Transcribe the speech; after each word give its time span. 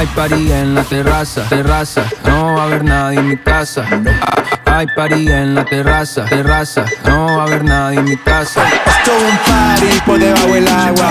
Hay 0.00 0.06
party 0.06 0.50
en 0.50 0.74
la 0.74 0.82
terraza, 0.82 1.42
terraza, 1.50 2.02
no 2.24 2.54
va 2.54 2.62
a 2.62 2.64
haber 2.64 2.82
nadie 2.82 3.18
en 3.18 3.28
mi 3.28 3.36
casa. 3.36 3.84
Hay 4.64 4.86
party 4.96 5.30
en 5.30 5.54
la 5.54 5.62
terraza, 5.66 6.24
terraza, 6.24 6.86
no 7.04 7.36
va 7.36 7.42
a 7.42 7.46
haber 7.46 7.62
nadie 7.62 7.98
en 7.98 8.04
mi 8.06 8.16
casa. 8.16 8.62
Esto 8.66 9.10
es 9.14 9.30
un 9.30 9.38
party 9.44 10.00
por 10.06 10.18
debajo 10.18 10.46
del 10.46 10.68
agua. 10.68 11.10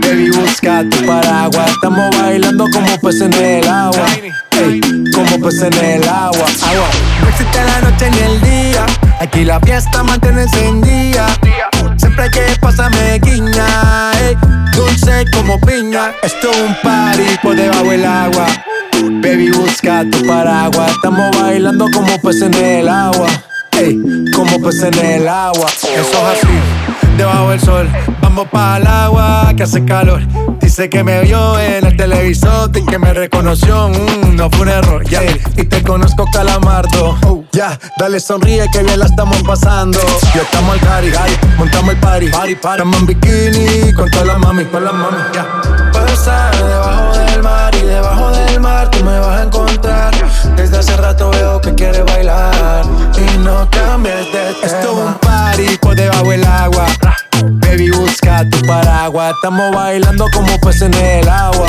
Baby, 0.00 0.30
busca 0.30 0.82
tu 0.88 1.04
paraguas. 1.04 1.70
Estamos 1.72 2.18
bailando 2.18 2.64
como 2.72 2.98
peces 3.02 3.20
en 3.20 3.34
el 3.34 3.68
agua. 3.68 4.06
Ey, 4.52 4.80
como 5.14 5.46
peces 5.46 5.64
en 5.64 5.84
el 5.84 6.08
agua. 6.08 6.46
Agua. 6.70 6.88
No 7.20 7.28
existe 7.28 7.64
la 7.64 7.80
noche 7.82 8.10
ni 8.12 8.18
el 8.18 8.40
día. 8.40 8.86
Aquí 9.20 9.44
la 9.44 9.60
fiesta 9.60 10.02
mantiene 10.02 10.44
encendida. 10.44 11.26
Siempre 12.16 12.40
hay 12.40 12.48
que 12.48 12.60
pasarme 12.60 13.18
guiña. 13.18 14.12
ey, 14.22 14.36
dulce 14.74 15.24
como 15.34 15.60
piña. 15.60 16.14
Esto 16.22 16.50
es 16.50 16.60
un 16.60 16.74
party 16.82 17.22
por 17.42 17.54
debajo 17.54 17.90
del 17.90 18.06
agua. 18.06 18.46
Baby, 19.20 19.50
busca 19.50 20.02
tu 20.10 20.26
paraguas. 20.26 20.92
Estamos 20.92 21.30
bailando 21.38 21.86
como 21.92 22.18
peces 22.22 22.44
en 22.44 22.54
el 22.54 22.88
agua. 22.88 23.26
Ey, 23.72 24.00
como 24.34 24.58
peces 24.62 24.84
en 24.84 25.04
el 25.04 25.28
agua. 25.28 25.66
Eso 25.66 25.92
es 25.92 26.38
así, 26.38 27.18
debajo 27.18 27.50
del 27.50 27.60
sol. 27.60 27.88
Vamos 28.22 28.48
para 28.48 28.78
el 28.78 28.86
agua 28.86 29.52
que 29.54 29.64
hace 29.64 29.84
calor. 29.84 30.22
Dice 30.58 30.88
que 30.88 31.04
me 31.04 31.20
vio 31.20 31.60
en 31.60 31.84
el 31.84 31.96
televisor 31.98 32.70
y 32.74 32.82
que 32.86 32.98
me 32.98 33.12
reconoció. 33.12 33.90
Mm, 33.90 34.36
no 34.36 34.48
fue 34.50 34.62
un 34.62 34.68
error, 34.70 35.04
ya. 35.10 35.20
Y 35.56 35.64
te 35.64 35.82
conozco, 35.82 36.24
calamardo. 36.32 37.45
Ya, 37.56 37.78
dale 37.96 38.20
sonríe 38.20 38.66
que 38.70 38.82
bien 38.82 38.98
la 38.98 39.06
estamos 39.06 39.42
pasando. 39.42 39.98
Ya 40.34 40.42
estamos 40.42 40.74
al 40.74 40.80
cari, 40.80 41.10
montamos 41.56 41.94
el 41.94 42.00
party. 42.00 42.28
party, 42.28 42.54
party. 42.54 42.82
Estamos 42.82 43.00
en 43.00 43.06
bikini 43.06 43.92
con 43.94 44.10
todas 44.10 44.26
las 44.26 44.38
mami, 44.38 44.66
con 44.66 44.84
las 44.84 44.92
mami, 44.92 45.16
ya. 45.32 45.62
Puedo 45.90 46.06
estar 46.06 46.54
debajo 46.54 47.16
del 47.16 47.42
mar 47.42 47.74
y 47.74 47.80
debajo 47.80 48.30
del 48.32 48.60
mar 48.60 48.90
tú 48.90 49.02
me 49.02 49.18
vas 49.20 49.40
a 49.40 49.42
encontrar. 49.44 50.14
Desde 50.54 50.76
hace 50.76 50.98
rato 50.98 51.30
veo 51.30 51.58
que 51.62 51.74
quieres 51.74 52.04
bailar 52.04 52.84
y 53.16 53.38
no 53.38 53.66
cambies 53.70 54.16
de 54.16 54.32
tema. 54.32 54.56
Esto 54.62 54.92
es 54.92 55.06
un 55.06 55.14
party 55.14 55.78
por 55.78 55.96
debajo 55.96 56.28
del 56.28 56.44
agua. 56.44 56.86
Baby, 57.42 57.90
busca 57.90 58.46
tu 58.50 58.60
paraguas. 58.66 59.32
Estamos 59.34 59.74
bailando 59.74 60.26
como 60.30 60.58
peces 60.60 60.82
en 60.82 60.94
el 60.94 61.26
agua. 61.26 61.68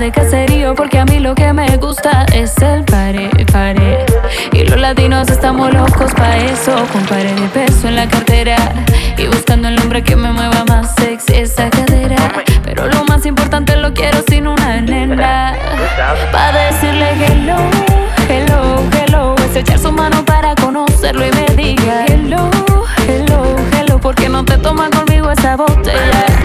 De 0.00 0.10
caserío 0.10 0.74
porque 0.74 0.98
a 0.98 1.04
mí 1.04 1.18
lo 1.18 1.34
que 1.34 1.52
me 1.52 1.76
gusta 1.76 2.24
es 2.32 2.56
el 2.62 2.84
pare, 2.84 3.28
pare. 3.52 4.06
Y 4.52 4.64
los 4.64 4.80
latinos 4.80 5.28
estamos 5.28 5.74
locos 5.74 6.14
pa' 6.14 6.38
eso, 6.38 6.74
con 6.90 7.04
pare 7.04 7.34
de 7.34 7.48
peso 7.48 7.86
en 7.86 7.96
la 7.96 8.08
cartera 8.08 8.56
y 9.18 9.26
buscando 9.26 9.68
el 9.68 9.78
hombre 9.78 10.02
que 10.02 10.16
me 10.16 10.32
mueva 10.32 10.64
más 10.64 10.94
sexy 10.94 11.34
esa 11.34 11.68
cadera. 11.68 12.16
Pero 12.64 12.86
lo 12.86 13.04
más 13.04 13.26
importante 13.26 13.76
lo 13.76 13.92
quiero 13.92 14.22
sin 14.26 14.46
una 14.46 14.80
nena, 14.80 15.54
pa' 16.32 16.52
decirle 16.52 17.10
hello, 17.26 17.58
hello, 18.26 18.82
hello, 18.98 19.34
es 19.44 19.54
echar 19.54 19.78
su 19.78 19.92
mano 19.92 20.24
para 20.24 20.54
conocerlo 20.54 21.26
y 21.26 21.30
me 21.32 21.54
diga 21.56 22.06
hello, 22.06 22.48
hello, 23.06 23.54
hello, 23.78 23.98
porque 23.98 24.30
no 24.30 24.46
te 24.46 24.56
toma 24.56 24.88
conmigo 24.88 25.30
esa 25.30 25.56
botella. 25.56 26.39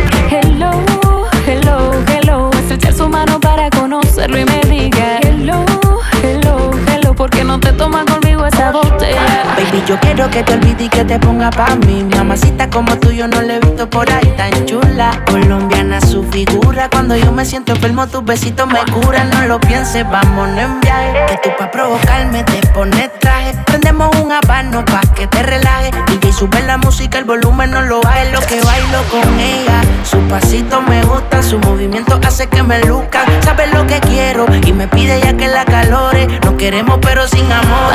Esa 8.66 8.72
botella. 8.72 9.22
Baby, 9.56 9.84
yo 9.88 10.00
quiero 10.00 10.30
que 10.30 10.44
te 10.44 10.54
olvides 10.54 10.82
y 10.82 10.90
que 10.90 11.06
te 11.06 11.20
ponga 11.20 11.50
pa' 11.50 11.76
mí. 11.76 12.04
Mamacita 12.16 12.70
como 12.70 12.98
tú 12.98 13.12
yo 13.12 13.28
no 13.28 13.42
la 13.42 13.56
he 13.56 13.60
visto 13.60 13.90
por 13.90 14.10
ahí 14.12 14.34
tan 14.38 14.66
chula. 14.66 15.12
Colombiana 15.28 16.02
su 16.02 16.24
figura. 16.24 16.90
Cuando 16.90 17.16
yo 17.16 17.32
me 17.32 17.46
siento 17.46 17.74
enfermo, 17.74 18.08
tus 18.08 18.24
besitos 18.24 18.68
me 18.68 18.80
curan. 18.92 19.30
No 19.30 19.42
lo 19.48 19.60
pienses, 19.60 20.10
vámonos 20.10 20.58
en 20.58 20.80
viaje. 20.82 21.26
Que 21.28 21.38
tú 21.38 21.50
pa' 21.58 21.72
provocarme 21.72 22.44
te 22.44 22.66
pones 22.68 23.10
traje. 23.20 23.54
Prendemos 23.66 24.16
un 24.18 24.32
habano 24.32 24.84
pa' 24.86 25.02
que 25.16 25.28
te 25.28 25.44
relajes. 25.44 25.92
Y 26.22 26.32
sube 26.32 26.62
la 26.64 26.78
música, 26.78 27.20
el 27.20 27.26
volumen 27.26 27.72
no 27.72 27.82
lo 27.82 28.02
baje. 28.02 28.32
Lo 28.32 28.40
que 28.42 28.60
bailo 28.62 29.04
con 29.12 29.40
ella. 29.40 29.82
Su 30.04 30.20
pasito 30.28 30.82
me 30.82 31.04
gusta, 31.04 31.42
su 31.42 31.60
movimiento 31.60 32.20
hace 32.26 32.48
que 32.48 32.64
me 32.64 32.80
luzca. 32.84 33.24
Sabe 33.42 33.68
lo 33.68 33.86
que 33.86 34.00
quiero 34.02 34.46
y 34.66 34.74
me 34.74 34.88
pide 34.88 35.20
ya 35.22 35.34
que 35.34 35.48
la 35.48 35.66
calore. 35.66 36.28
No 36.44 36.58
queremos, 36.58 37.00
pero 37.02 37.28
sin 37.28 37.52
amor. 37.52 37.94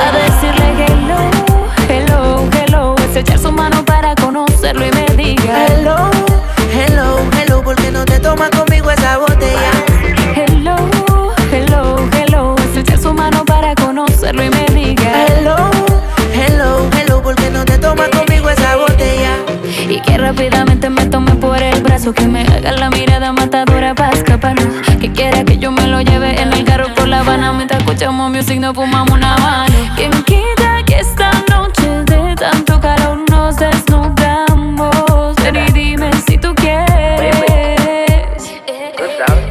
Hello, 0.61 1.31
hello, 1.89 2.49
hello, 2.53 2.95
es 2.99 3.17
echar 3.17 3.39
su 3.39 3.53
mano 3.53 3.85
para 3.85 4.15
conocerlo 4.15 4.87
y 4.87 4.91
me 4.93 5.07
diga 5.17 5.67
Hello, 5.67 6.11
hello, 6.73 7.19
hello, 7.39 7.63
¿por 7.63 7.77
qué 7.77 7.91
no 7.91 8.05
te 8.05 8.19
tomas 8.19 8.51
conmigo 8.51 8.91
esa 8.91 9.19
botella? 9.19 9.73
hello, 10.37 10.77
hello, 11.53 11.97
hello, 12.13 12.57
es 12.59 12.77
echar 12.77 12.99
su 12.99 13.13
mano 13.13 13.45
para 13.45 13.75
conocerlo 13.75 14.45
y 14.45 14.51
me 14.51 14.67
diga 14.75 15.27
Hello, 15.27 15.57
hello, 16.35 16.89
hello, 16.99 17.23
¿por 17.23 17.35
qué 17.37 17.51
no 17.51 17.65
te 17.65 17.79
tomas 17.79 18.09
conmigo 18.11 18.51
esa 18.51 18.77
botella? 18.77 19.37
Y 19.89 20.01
que 20.01 20.19
rápidamente 20.19 20.89
me 20.91 21.07
tome 21.07 21.35
por 21.35 21.61
el 21.61 21.83
brazo 21.83 22.13
Que 22.13 22.27
me 22.27 22.43
haga 22.43 22.73
la 22.73 22.91
mirada 22.91 23.33
matadora 23.33 23.95
pa' 23.95 24.11
escaparnos 24.11 24.67
Que 25.01 25.11
quiera 25.13 25.45
que 25.45 25.59
yo 25.59 25.73
me 25.73 25.87
lo 25.87 26.01
lleve 26.01 26.41
en 26.41 26.53
el 26.53 26.65
carro 26.65 26.95
por 26.95 27.09
La 27.09 27.21
Habana 27.21 27.53
Mientras 27.53 27.81
escuchamos 27.81 28.31
music 28.31 28.61
nos 28.61 28.75
fumamos 28.75 29.11
una 29.11 29.35
habana 29.35 29.95
tanto 32.41 32.81
calor 32.81 33.19
nos 33.31 33.57
desnudamos? 33.57 35.37
Ven 35.43 35.57
y 35.57 35.73
dime 35.73 36.11
si 36.27 36.39
tú 36.39 36.55
quieres 36.55 37.37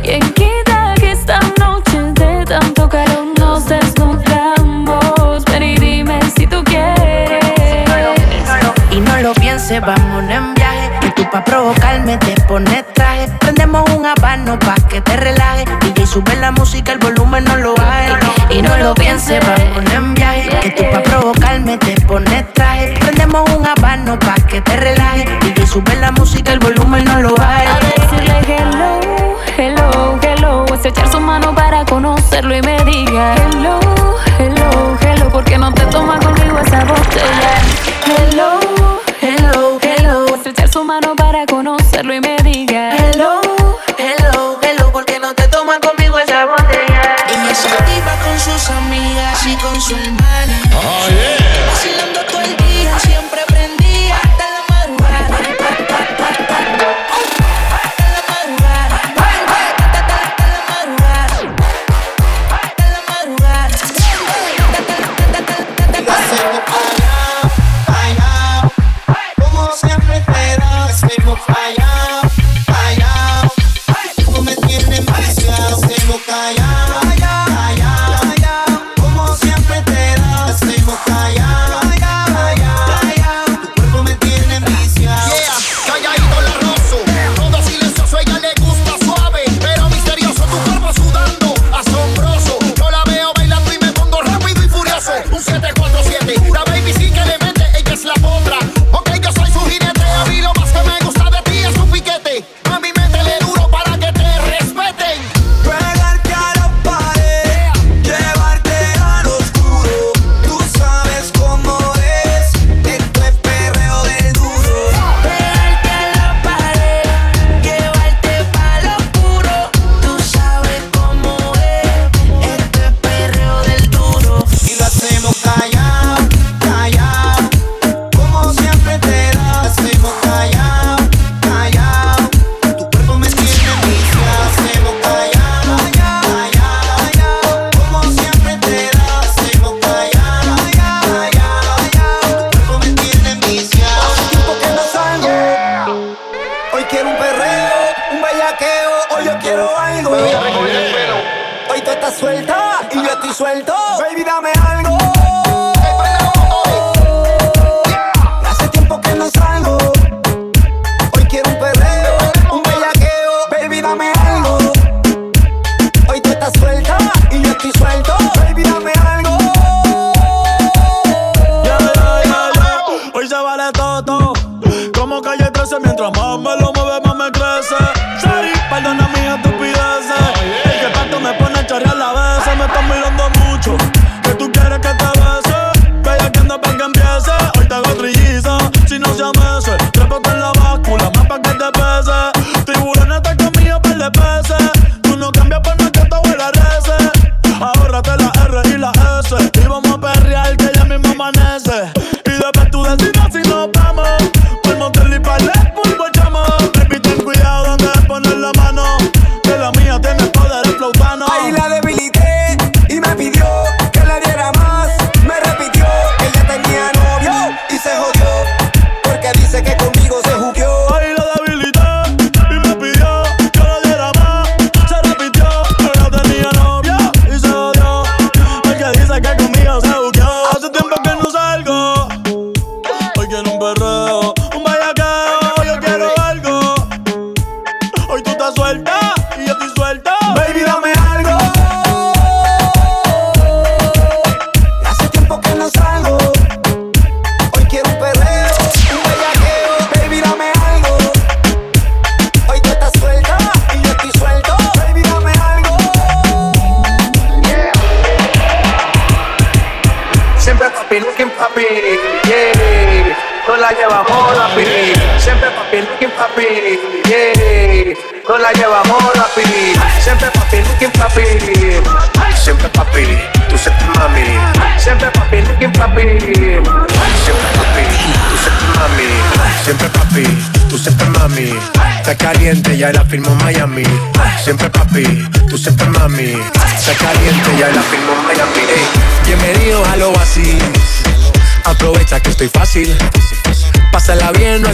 ¿Quién 0.01 0.21
quita 0.33 0.95
que 0.99 1.11
esta 1.11 1.39
noche 1.59 2.01
de 2.13 2.43
tanto 2.45 2.89
calor 2.89 3.27
nos 3.37 3.67
desnudamos? 3.67 5.45
Ven 5.45 5.63
y 5.63 5.77
dime 5.77 6.19
si 6.35 6.47
tú 6.47 6.63
quieres 6.63 7.45
Y 8.89 8.99
no 8.99 9.21
lo 9.21 9.35
pienses, 9.35 9.79
vámonos 9.81 10.31
en 10.31 10.55
viaje. 10.55 10.89
Que 11.01 11.11
tú 11.11 11.29
pa' 11.31 11.43
provocarme 11.43 12.17
te 12.17 12.41
pones 12.47 12.91
traje. 12.95 13.27
Prendemos 13.39 13.87
un 13.91 14.07
habano 14.07 14.57
pa' 14.57 14.73
que 14.89 14.99
te 14.99 15.15
relajes. 15.15 15.67
Y 15.95 16.07
sube 16.07 16.35
la 16.37 16.51
música, 16.51 16.93
el 16.93 16.97
volumen 16.97 17.43
no 17.43 17.55
lo 17.57 17.75
baje. 17.75 18.13
Y 18.49 18.63
no 18.63 18.75
lo 18.77 18.95
pienses, 18.95 19.39
vámonos 19.45 19.58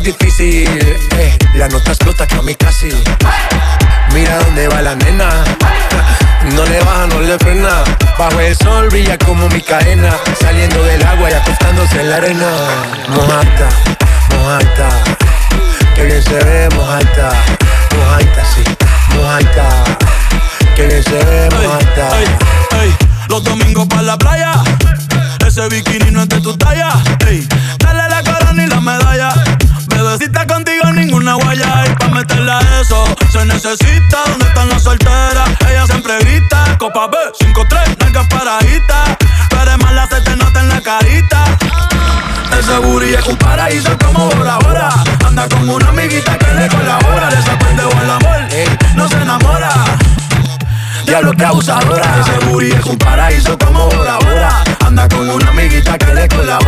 difícil. 0.05 0.69
Eh, 1.17 1.38
la 1.55 1.67
nota 1.67 1.91
explota 1.91 2.27
que 2.27 2.35
a 2.35 2.41
mí 2.43 2.53
casi. 2.53 2.89
Mira 4.13 4.38
dónde 4.38 4.67
va 4.67 4.81
la 4.81 4.95
nena. 4.95 5.29
No 6.53 6.63
le 6.63 6.79
baja, 6.81 7.07
no 7.07 7.19
le 7.21 7.38
frena. 7.39 7.83
Bajo 8.17 8.39
el 8.39 8.55
sol 8.55 8.88
brilla 8.89 9.17
como 9.17 9.50
mi 9.50 9.62
cadena. 9.62 10.12
Saliendo 10.39 10.83
del 10.83 11.03
agua 11.03 11.31
y 11.31 11.33
acostándose 11.33 12.01
en 12.01 12.09
la 12.12 12.17
arena. 12.17 12.50
Mojata, 13.09 13.69
mojata. 14.29 14.89
Que 15.95 16.03
bien 16.03 16.24
se 16.24 16.38
ve, 16.43 16.69
mojata. 16.75 17.31
Mojata, 17.97 18.43
sí, 18.53 18.63
mojata. 19.15 19.97
Que 20.75 20.88
bien 20.88 21.03
se 21.03 21.24
ve, 21.25 21.50
mojata. 21.50 22.09
Los 23.27 23.43
domingos 23.43 23.88
para 23.88 24.03
la 24.03 24.17
playa. 24.17 24.53
Ese 25.45 25.67
bikini 25.67 26.12
no 26.12 26.21
es 26.21 26.29
de 26.29 26.41
tu 26.41 26.55
talla. 26.55 26.93
Ey 27.27 27.47
necesita. 33.45 34.23
¿Dónde 34.27 34.45
están 34.45 34.69
las 34.69 34.83
solteras? 34.83 35.49
Ella 35.69 35.85
siempre 35.85 36.17
grita. 36.19 36.77
Copa 36.77 37.07
B, 37.07 37.17
5-3, 37.39 37.99
largas 37.99 38.27
paraditas. 38.27 39.17
Pero 39.49 39.71
es 39.71 39.77
mala, 39.77 40.07
se 40.07 40.21
te 40.21 40.35
nota 40.35 40.59
en 40.59 40.69
la 40.69 40.81
carita. 40.81 41.45
Ese 42.57 42.77
booty 42.79 43.13
es 43.13 43.27
un 43.27 43.37
paraíso 43.37 43.97
como 43.97 44.29
Bora 44.29 44.57
Bora 44.59 44.89
Anda 45.25 45.47
con 45.49 45.69
una 45.69 45.89
amiguita 45.89 46.37
que 46.37 46.53
le 46.53 46.67
colabora 46.69 47.29
De 47.29 47.39
esa 47.39 47.57
pendejo 47.57 47.91
el 48.01 48.09
amor, 48.09 48.37
no 48.95 49.09
se 49.09 49.15
enamora 49.21 49.71
Diablo 51.05 51.33
que 51.33 51.43
abusadora 51.43 52.21
Ese 52.21 52.45
booty 52.45 52.71
es 52.71 52.85
un 52.85 52.97
paraíso 52.97 53.57
como 53.57 53.89
Bora 53.89 54.17
Bora 54.19 54.63
Anda 54.85 55.07
con 55.09 55.29
una 55.29 55.49
amiguita 55.49 55.97
que 55.97 56.13
le 56.13 56.27
colabora 56.29 56.64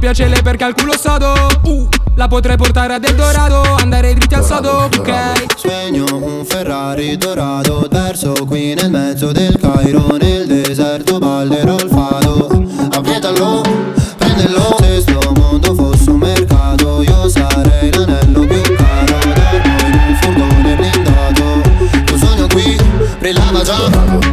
piace 0.00 0.26
lei 0.26 0.42
perché 0.42 0.64
al 0.64 0.74
culo 0.74 0.96
sodo. 0.98 1.32
Uh, 1.62 1.86
La 2.14 2.26
potrei 2.26 2.56
portare 2.56 2.94
a 2.94 2.98
del 2.98 3.14
dorado 3.14 3.62
Andare 3.78 4.14
dritti 4.14 4.34
al 4.34 4.44
sodo, 4.44 4.88
ok. 4.96 5.44
Sogno 5.56 6.04
un 6.10 6.44
Ferrari 6.44 7.16
dorato 7.16 7.86
Perso 7.88 8.32
qui 8.46 8.74
nel 8.74 8.90
mezzo 8.90 9.30
del 9.30 9.56
Cairo 9.60 10.16
Nel 10.20 10.46
deserto 10.46 11.18
ballerò 11.18 11.76
il 11.76 11.88
fado. 11.88 12.48
Avvietalo, 12.92 13.62
prendelo 14.16 14.76
Se 14.80 15.00
sto 15.02 15.32
mondo 15.36 15.74
fosse 15.74 16.10
un 16.10 16.18
mercato 16.18 17.02
Io 17.02 17.28
sarei 17.28 17.92
l'anello 17.92 18.40
più 18.46 18.62
caro 18.62 19.18
Da 19.34 19.50
noi 19.52 19.90
in 19.90 20.00
un 20.08 20.16
furgone 20.20 20.76
blindato 20.76 21.60
Tu 22.06 22.16
sogno 22.16 22.46
qui, 22.48 22.76
brillava 23.18 23.62
già. 23.62 24.29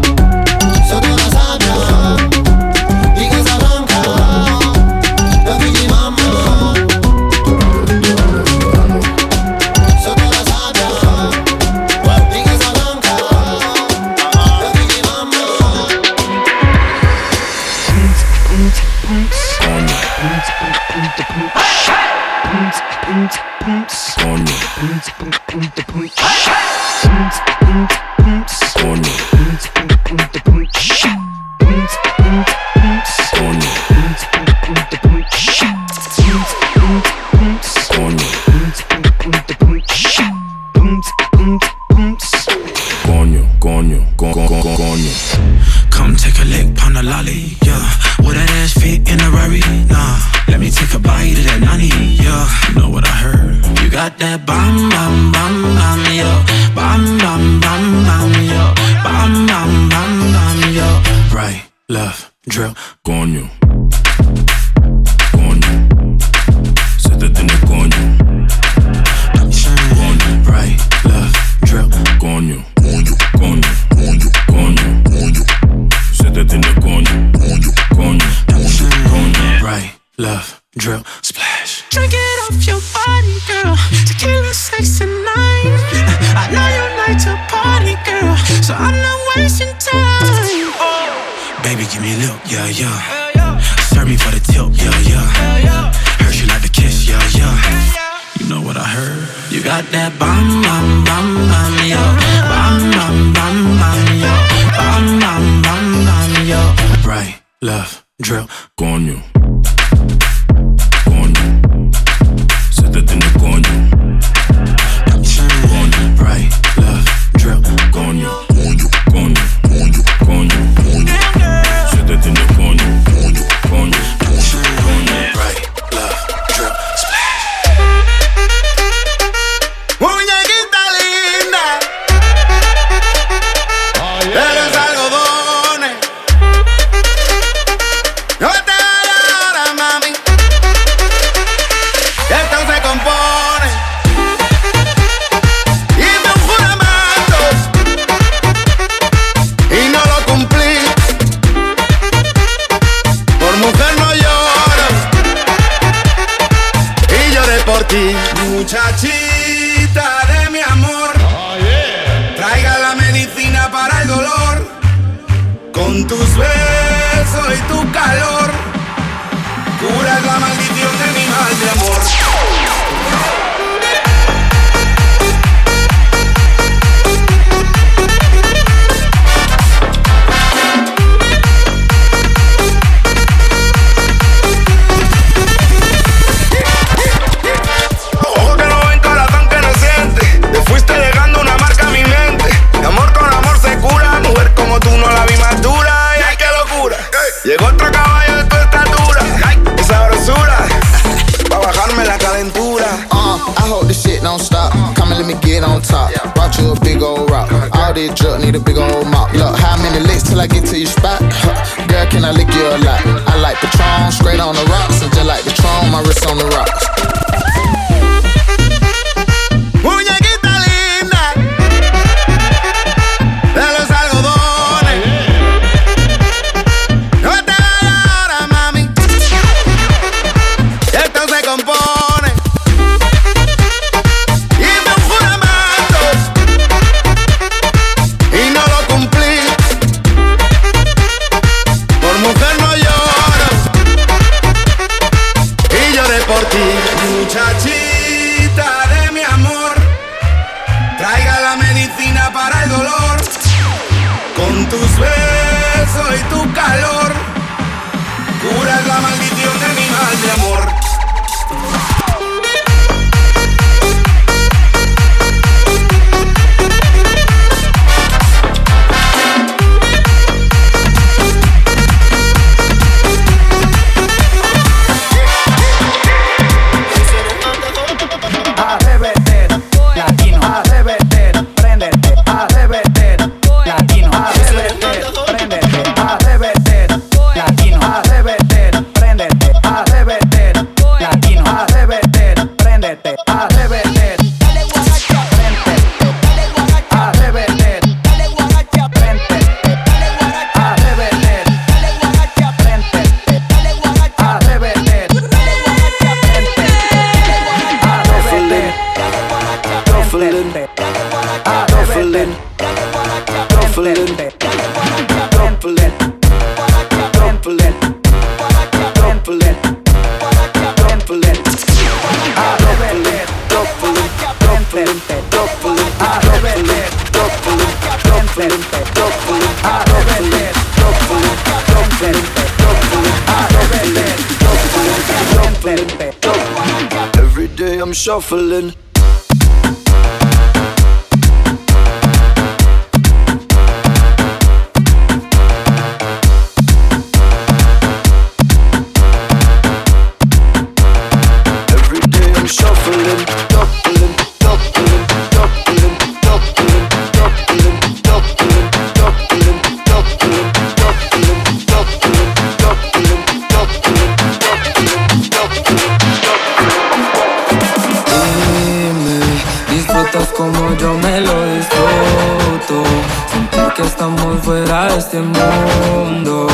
Yo 370.75 370.93
me 370.97 371.21
lo 371.21 371.45
disfruto. 371.55 372.83
Sentir 373.31 373.73
que 373.75 373.81
estamos 373.83 374.39
fuera 374.43 374.87
de 374.87 374.97
este 374.97 375.19
mundo. 375.19 376.47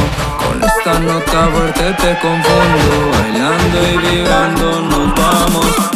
Con 0.43 0.63
esta 0.63 0.99
nota 0.99 1.49
fuerte 1.54 1.93
te 1.93 2.19
confundo. 2.19 3.12
Bailando 3.12 3.78
y 3.91 3.97
vibrando 3.97 4.82
nos 4.82 5.15
vamos. 5.15 5.92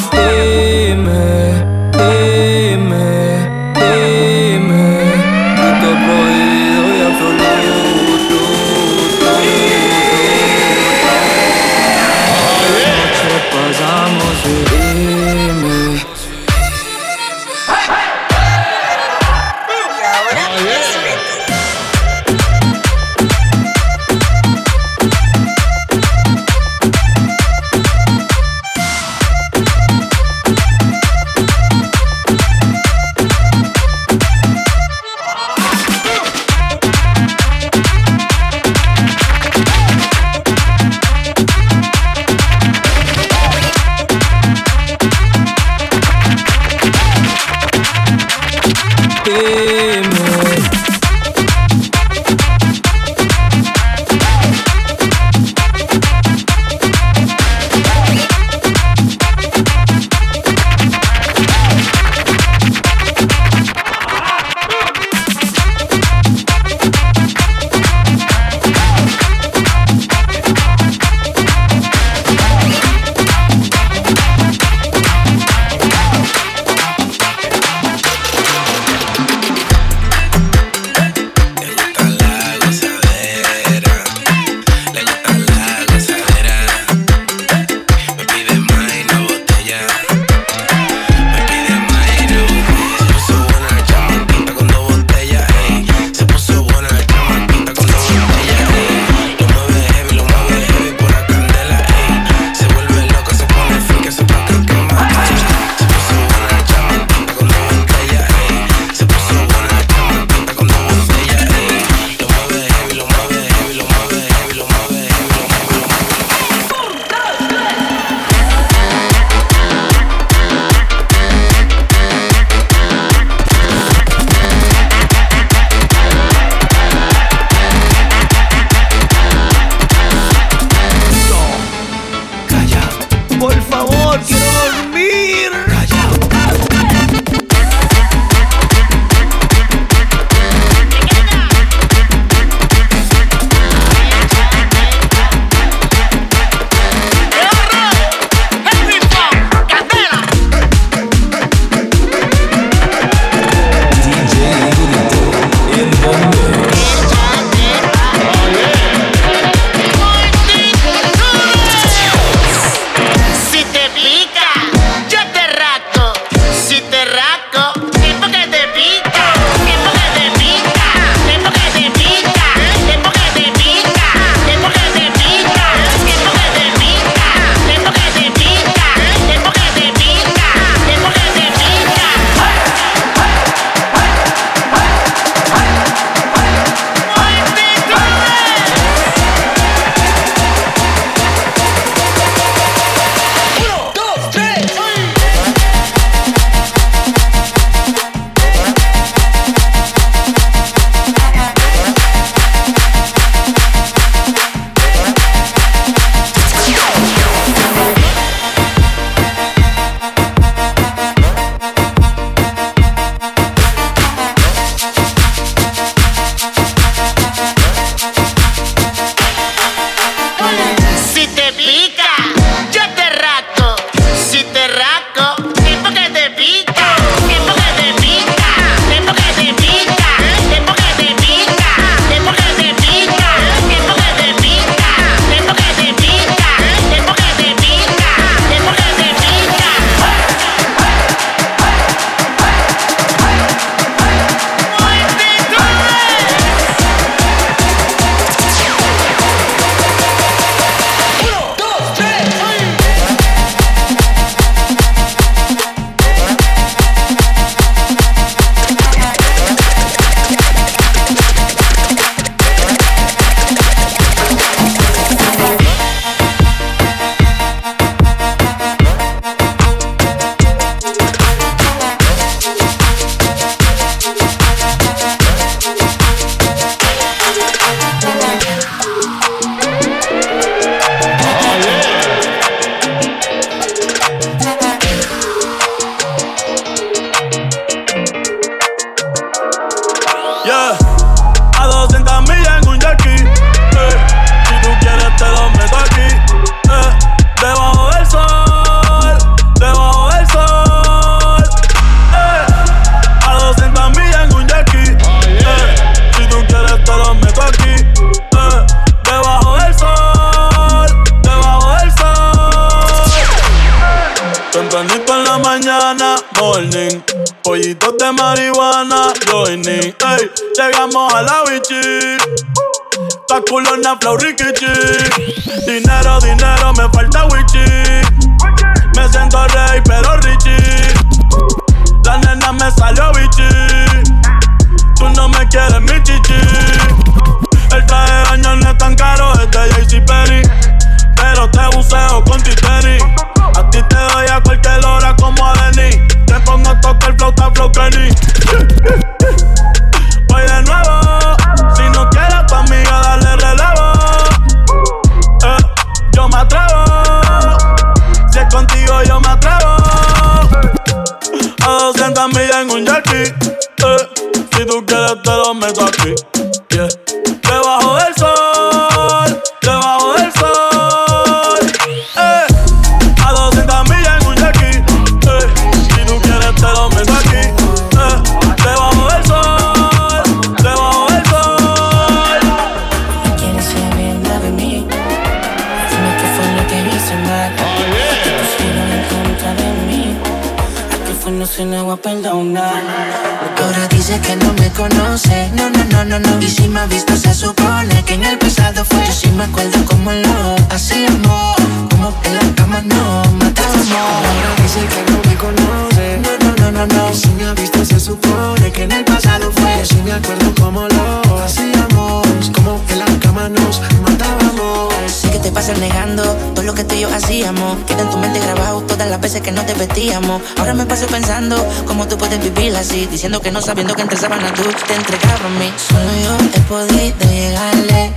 Pensando 421.05 421.55
cómo 421.86 422.07
tú 422.07 422.17
puedes 422.17 422.41
vivir 422.41 422.75
así. 422.75 423.05
Diciendo 423.05 423.39
que 423.39 423.51
no 423.51 423.62
sabiendo 423.62 423.93
que 423.93 424.01
entre 424.01 424.17
sábanas 424.17 424.53
tú 424.53 424.63
te 424.88 424.95
entregabas 424.95 425.41
a 425.41 425.49
mí. 425.49 425.71
Solo 425.77 426.10
yo 426.23 426.38
he 426.55 426.60
podido 426.62 427.29
llegarle. 427.29 428.13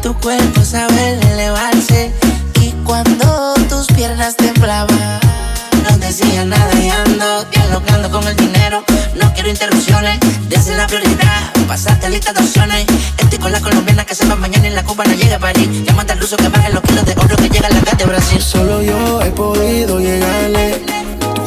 Tu 0.00 0.14
cuerpo 0.14 0.64
sabe 0.64 1.18
elevarse. 1.32 2.12
Y 2.60 2.70
cuando 2.84 3.54
tus 3.68 3.88
piernas 3.88 4.36
temblaban. 4.36 5.20
No 5.82 5.96
decía 5.98 6.44
nada 6.44 6.72
y 6.80 6.88
ando 6.90 7.44
dialogando 7.50 8.10
con 8.10 8.26
el 8.28 8.36
dinero. 8.36 8.84
No 9.16 9.32
quiero 9.34 9.48
interrupciones, 9.48 10.20
desde 10.48 10.76
la 10.76 10.86
prioridad. 10.86 11.52
Pasaste 11.66 12.10
lista 12.10 12.32
de 12.32 12.40
opciones. 12.40 12.86
Estoy 13.18 13.38
con 13.38 13.50
la 13.50 13.60
colombiana 13.60 14.04
que 14.04 14.14
se 14.14 14.26
va 14.26 14.36
mañana 14.36 14.68
y 14.68 14.70
la 14.70 14.84
cubana 14.84 15.14
llega 15.14 15.36
a 15.36 15.40
París. 15.40 15.68
Llámate 15.84 16.12
al 16.12 16.20
ruso 16.20 16.36
que 16.36 16.48
baje 16.48 16.72
los 16.72 16.82
kilos 16.82 17.04
de 17.06 17.14
oro 17.16 17.36
que 17.36 17.48
llega 17.48 17.66
a 17.66 17.70
la 17.70 17.80
de 17.80 18.04
Brasil. 18.04 18.40
Solo 18.40 18.82
yo 18.82 19.22
he 19.22 19.30
podido 19.30 19.98
llegarle. 19.98 20.89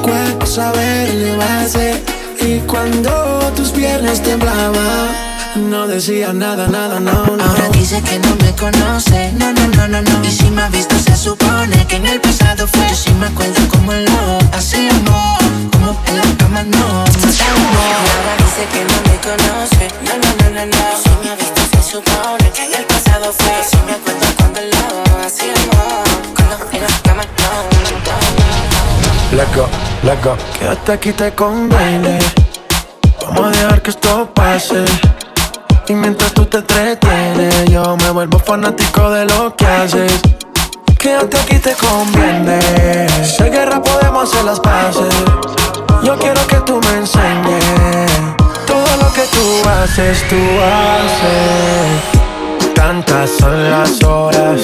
Cuerpo 0.04 0.46
saber 0.46 1.10
elevarse. 1.10 2.04
Y 2.42 2.60
cuando 2.68 3.10
tus 3.56 3.70
piernas 3.70 4.22
temblaban, 4.22 5.08
no 5.56 5.88
decía 5.88 6.34
nada, 6.34 6.68
nada, 6.68 7.00
no, 7.00 7.26
no. 7.26 7.44
Ahora 7.44 7.70
dice 7.70 8.02
que 8.02 8.20
no 8.20 8.36
me 8.36 8.52
conoce. 8.52 9.32
No, 9.40 9.54
no, 9.54 9.66
no, 9.68 9.88
no, 9.88 10.02
no. 10.02 10.26
Y 10.26 10.30
si 10.30 10.52
me 10.52 10.64
ha 10.64 10.68
visto, 10.68 11.00
se 11.00 11.16
supone 11.16 11.88
que 11.88 11.96
en 11.96 12.08
el 12.08 12.20
pasado 12.20 12.68
fue. 12.68 12.86
Yo 12.90 12.96
sí 12.96 13.12
me 13.14 13.28
acuerdo 13.28 13.66
como 13.70 13.94
lo 13.94 14.40
hacíamos. 14.52 15.40
Como 15.72 15.98
en 16.08 16.18
la 16.18 16.38
cama 16.38 16.64
no. 16.64 16.86
Ahora 16.86 18.34
dice 18.44 18.68
que 18.74 18.84
no 18.84 18.98
me 19.08 19.16
conoce. 19.24 19.88
No, 20.04 20.14
no, 20.22 20.30
no, 20.40 20.48
no, 20.54 20.66
no. 20.66 20.84
Si 21.02 21.10
me 21.24 21.32
ha 21.32 21.36
visto, 21.36 21.62
se 21.72 21.92
supone 21.94 22.52
que 22.52 22.66
en 22.66 22.74
el 22.74 22.86
pasado 22.86 23.32
fue. 23.32 23.48
Yo 23.48 23.70
sí 23.72 23.78
me 23.86 23.94
acuerdo 23.94 24.26
cuando 24.38 24.60
lo 24.60 25.26
hacíamos. 25.26 26.04
Cuando 26.36 26.56
en 26.74 26.82
la 26.82 27.00
cama 27.04 27.24
no 27.24 27.48
matábamos. 27.96 28.23
Let 29.36 29.48
go, 29.56 29.68
let 30.04 30.24
go. 30.24 30.38
Quédate 30.60 30.92
aquí, 30.92 31.12
te 31.12 31.32
conviene. 31.34 32.20
Vamos 33.20 33.46
a 33.46 33.50
dejar 33.50 33.82
que 33.82 33.90
esto 33.90 34.30
pase. 34.32 34.86
Y 35.88 35.94
mientras 35.94 36.34
tú 36.34 36.46
te 36.46 36.58
entretienes, 36.60 37.66
yo 37.66 37.98
me 37.98 38.12
vuelvo 38.12 38.38
fanático 38.38 39.10
de 39.10 39.26
lo 39.26 39.56
que 39.56 39.66
haces. 39.66 40.22
Quédate 41.00 41.40
aquí, 41.40 41.58
te 41.58 41.74
conviene. 41.74 42.60
Si 43.24 43.42
hay 43.42 43.50
guerra, 43.50 43.82
podemos 43.82 44.32
hacer 44.32 44.46
las 44.46 44.60
paces. 44.60 45.16
Yo 46.04 46.16
quiero 46.20 46.46
que 46.46 46.58
tú 46.58 46.80
me 46.80 46.98
enseñes 46.98 47.66
todo 48.68 48.98
lo 48.98 49.14
que 49.14 49.24
tú 49.32 49.68
haces, 49.68 50.24
tú 50.30 50.36
haces. 50.62 52.04
Tantas 52.76 53.32
son 53.40 53.72
las 53.72 54.04
horas 54.04 54.62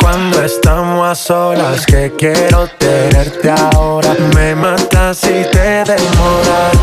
cuando 0.00 0.42
estamos 0.42 1.06
a 1.06 1.14
solas 1.14 1.86
que 1.86 2.12
quiero 2.16 2.68
tenerte 2.78 3.50
ahora. 3.50 4.14
Me 4.34 4.54
matas 4.54 5.18
si 5.18 5.44
te 5.52 5.84
demoras. 5.84 6.78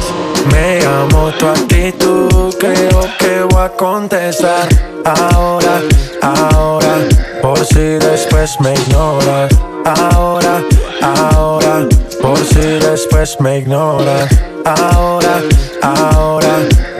Me 0.51 0.85
amo 0.85 1.31
tu 1.39 1.47
actitud, 1.47 2.53
creo 2.59 3.01
que 3.19 3.41
voy 3.49 3.63
a 3.63 3.69
contestar 3.69 4.67
ahora, 5.03 5.81
ahora. 6.21 6.95
Por 7.41 7.59
si 7.65 7.97
después 7.99 8.59
me 8.59 8.73
ignoras. 8.73 9.51
Ahora, 9.85 10.63
ahora. 11.01 11.87
Por 12.21 12.37
si 12.37 12.79
después 12.79 13.39
me 13.39 13.59
ignoras. 13.59 14.29
Ahora, 14.65 15.41
ahora, 15.81 16.55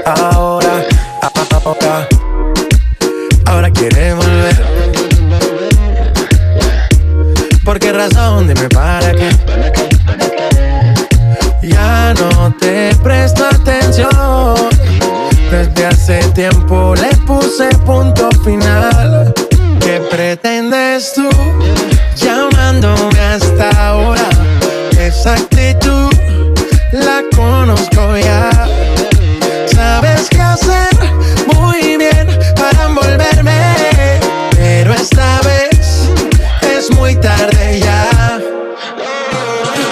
ahora, 0.06 0.86
ahora. 1.64 2.08
Ahora 3.46 3.72
quiere 3.72 4.14
volver. 4.14 4.85
¿Por 7.76 7.82
qué 7.82 7.92
razón? 7.92 8.48
Dime 8.48 8.70
para 8.70 9.12
qué. 9.12 9.30
Ya 11.62 12.14
no 12.14 12.56
te 12.58 12.96
presto 13.04 13.44
atención. 13.44 14.10
Desde 15.52 15.86
hace 15.86 16.20
tiempo 16.30 16.96
le 16.96 17.10
puse 17.28 17.68
punto 17.86 18.30
final. 18.46 19.34
¿Qué 19.82 20.02
pretendes 20.10 21.16
tú 21.16 21.28
llamándome 22.16 23.20
hasta 23.20 23.70
ahora? 23.90 24.30
Esa 24.98 25.34
actitud 25.34 26.14
la 26.94 27.24
conozco 27.36 28.16
ya. 28.16 28.52
Sabes 29.66 30.30
qué 30.30 30.40
hacer 30.40 30.90
es 36.90 36.98
muy 36.98 37.16
tarde 37.16 37.80
ya. 37.80 38.40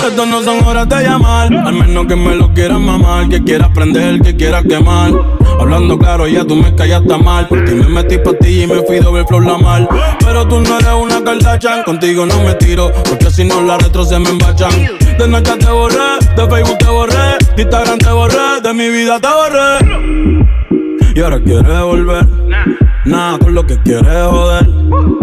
Esto 0.06 0.26
no 0.26 0.42
son 0.44 0.64
horas 0.66 0.88
de 0.90 1.02
llamar, 1.02 1.54
al 1.54 1.74
menos 1.74 2.06
que 2.08 2.16
me 2.16 2.36
lo 2.36 2.54
quieras 2.54 2.80
mamar, 2.80 3.30
que 3.30 3.42
quieras 3.42 3.70
prender, 3.74 4.20
que 4.20 4.36
quieras 4.36 4.64
quemar. 4.68 5.12
Hablando 5.60 5.98
claro, 5.98 6.28
ya 6.28 6.44
tú 6.44 6.56
me 6.56 6.76
callaste 6.76 7.18
mal. 7.18 7.48
Por 7.48 7.64
ti 7.64 7.72
me 7.72 7.88
metí 7.88 8.18
ti 8.42 8.64
y 8.64 8.68
me 8.68 8.82
fui 8.84 9.00
doble 9.00 9.26
flor 9.26 9.46
la 9.46 9.58
mal. 9.58 9.88
Pero 10.20 10.46
tú 10.48 10.60
no 10.60 10.78
eres 10.78 10.94
una 11.02 11.24
Kardashian, 11.24 11.84
contigo 11.84 12.26
no 12.26 12.44
me 12.44 12.54
tiro, 12.56 12.92
porque 13.08 13.32
si 13.32 13.46
no 13.46 13.62
la 13.62 13.78
retro 13.78 14.04
se 14.04 14.20
me 14.20 14.30
embachan. 14.30 14.72
De 15.18 15.26
Snapchat 15.26 15.60
te 15.60 15.72
borré, 15.72 16.20
de 16.36 16.48
Facebook 16.50 16.78
te 16.80 16.86
borré, 16.88 17.38
de 17.56 17.62
Instagram 17.62 18.00
te 18.00 18.10
borré, 18.12 18.62
de 18.62 18.74
mi 18.74 18.90
vida 18.90 19.20
te 19.20 19.28
borré. 19.30 21.14
Y 21.16 21.22
ahora 21.22 21.40
quieres 21.40 21.82
volver, 21.82 22.28
nada 23.06 23.38
con 23.40 23.54
lo 23.54 23.66
que 23.66 23.78
quieres 23.84 24.28
joder. 24.28 25.23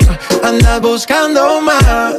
Andas 0.43 0.81
buscando 0.81 1.61
más. 1.61 2.15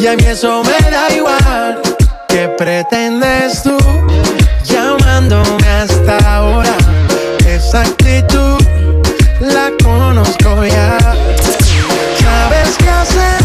Y 0.00 0.06
a 0.06 0.16
mí 0.16 0.24
eso 0.24 0.62
me 0.64 0.90
da 0.90 1.10
igual. 1.14 1.80
¿Qué 2.28 2.48
pretendes 2.56 3.62
tú 3.62 3.76
llamándome 4.64 5.68
hasta 5.68 6.16
ahora? 6.36 6.74
Esa 7.46 7.82
actitud 7.82 8.62
la 9.40 9.70
conozco 9.82 10.64
ya. 10.64 10.98
Sabes 12.18 12.76
qué 12.78 12.88
hacer 12.88 13.42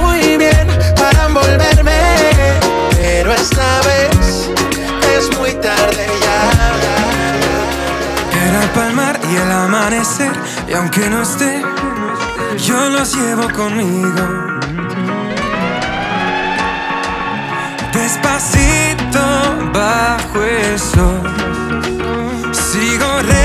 muy 0.00 0.36
bien 0.38 0.66
para 0.96 1.26
envolverme, 1.26 2.00
pero 2.96 3.32
esta 3.34 3.80
vez 3.82 4.48
es 5.16 5.38
muy 5.38 5.52
tarde 5.54 6.06
ya. 6.22 6.40
Era 8.48 8.62
el 8.62 8.70
palmar 8.70 9.20
y 9.30 9.36
el 9.36 9.50
amanecer, 9.50 10.32
y 10.68 10.72
aunque 10.72 11.10
no 11.10 11.22
esté, 11.22 11.62
yo 12.56 12.88
los 12.90 13.14
llevo 13.14 13.48
conmigo. 13.50 14.58
Despacito 17.92 19.20
bajo 19.72 20.42
el 20.42 20.78
sol, 20.78 21.22
sigo 22.52 23.06
recordándolo. 23.06 23.41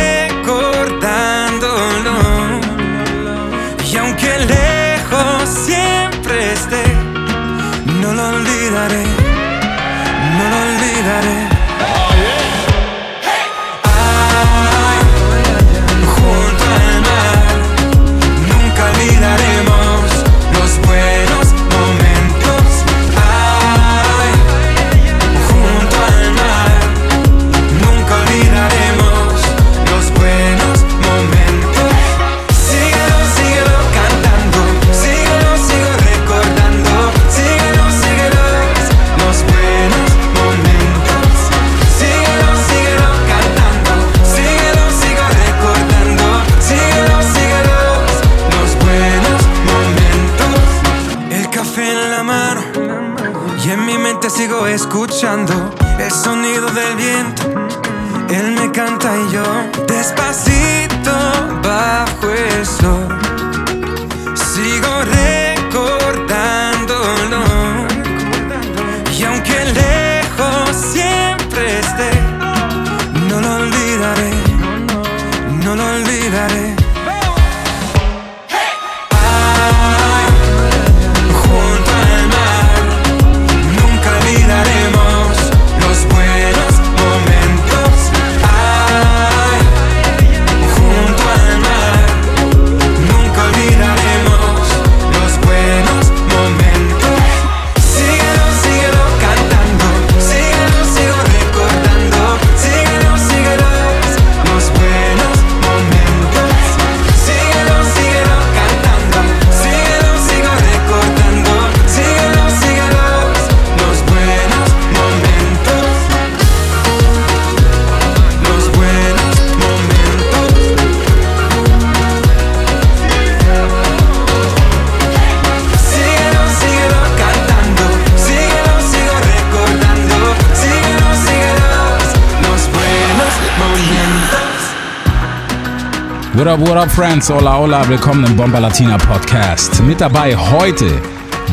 What 136.38 136.46
up, 136.46 136.60
what 136.60 136.78
up, 136.78 136.92
Friends? 136.92 137.32
Hola, 137.32 137.58
hola, 137.58 137.90
willkommen 137.90 138.24
im 138.24 138.36
Bomba 138.36 138.60
Latina 138.60 138.96
Podcast. 138.96 139.82
Mit 139.82 140.00
dabei 140.00 140.38
heute 140.38 141.02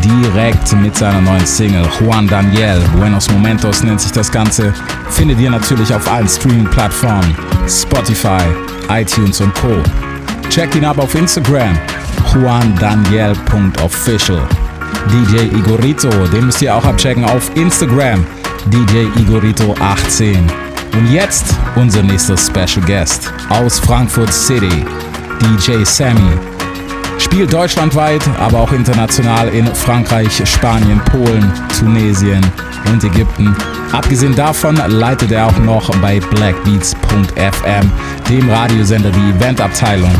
direkt 0.05 0.79
mit 0.79 0.94
seiner 0.94 1.23
neuen 1.23 1.47
Single 1.47 1.88
Juan 1.99 2.29
Daniel. 2.29 2.79
Buenos 2.94 3.31
Momentos 3.31 3.83
nennt 3.83 4.03
sich 4.03 4.12
das 4.12 4.31
Ganze. 4.31 4.75
Findet 5.09 5.40
ihr 5.40 5.51
natürlich 5.51 5.94
auf 5.94 6.07
allen 6.12 6.29
Streaming-Plattformen, 6.29 7.35
Spotify, 7.66 8.42
iTunes 8.90 9.40
und 9.40 9.55
Co. 9.55 9.70
Checkt 10.51 10.75
ihn 10.75 10.85
ab 10.85 10.99
auf 10.99 11.14
Instagram, 11.14 11.79
juandaniel.official. 12.35 14.47
DJ 15.11 15.44
Igorito, 15.57 16.11
den 16.27 16.44
müsst 16.44 16.61
ihr 16.61 16.75
auch 16.75 16.85
abchecken 16.85 17.25
auf 17.25 17.51
Instagram, 17.57 18.27
DJ 18.66 19.07
Igorito18. 19.18 20.63
Und 20.97 21.11
jetzt 21.11 21.47
unser 21.75 22.03
nächster 22.03 22.37
Special 22.37 22.85
Guest 22.87 23.33
aus 23.49 23.81
Frankfurt 23.81 24.33
City, 24.33 24.85
DJ 25.41 25.83
Sammy. 25.85 26.39
Spielt 27.19 27.53
deutschlandweit, 27.53 28.23
aber 28.39 28.61
auch 28.61 28.71
international 28.71 29.49
in 29.49 29.67
Frankreich, 29.75 30.43
Spanien, 30.49 31.01
Polen, 31.07 31.53
Tunesien 31.79 32.45
und 32.93 33.03
Ägypten. 33.03 33.57
Abgesehen 33.93 34.37
davon 34.37 34.77
leitet 34.87 35.33
er 35.33 35.47
auch 35.47 35.59
noch 35.59 35.91
bei 36.01 36.21
blackbeats.fm, 36.21 37.91
dem 38.29 38.51
Radiosender, 38.51 39.11
die 39.11 39.31
Eventabteilung. 39.37 40.13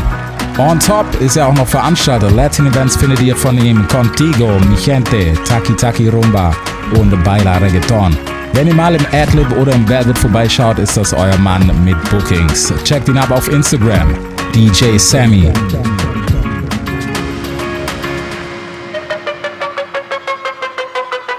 On 0.57 0.79
top 0.79 1.05
ist 1.21 1.37
er 1.37 1.47
auch 1.47 1.55
noch 1.55 1.67
Veranstalter. 1.67 2.31
Latin 2.31 2.67
Events 2.67 2.97
findet 2.97 3.21
ihr 3.21 3.35
von 3.35 3.57
ihm 3.57 3.87
Contigo, 3.87 4.59
Mi 4.69 4.75
Gente, 4.75 5.33
Taki 5.47 5.73
Taki 5.75 6.09
Rumba 6.09 6.53
und 6.97 7.23
Baila 7.23 7.57
Reggaeton. 7.57 8.34
Wenn 8.55 8.67
ihr 8.67 8.73
mal 8.73 8.95
im 8.95 9.05
Adlib 9.11 9.51
oder 9.57 9.73
im 9.73 9.85
Velvet 9.85 10.17
vorbeischaut, 10.17 10.79
ist 10.79 10.95
das 10.95 11.13
euer 11.13 11.37
Mann 11.39 11.69
mit 11.83 12.01
Bookings. 12.09 12.73
Checkt 12.85 13.09
ihn 13.09 13.17
ab 13.17 13.29
auf 13.29 13.49
Instagram, 13.49 14.15
DJ 14.53 14.97
Sammy. 14.97 15.51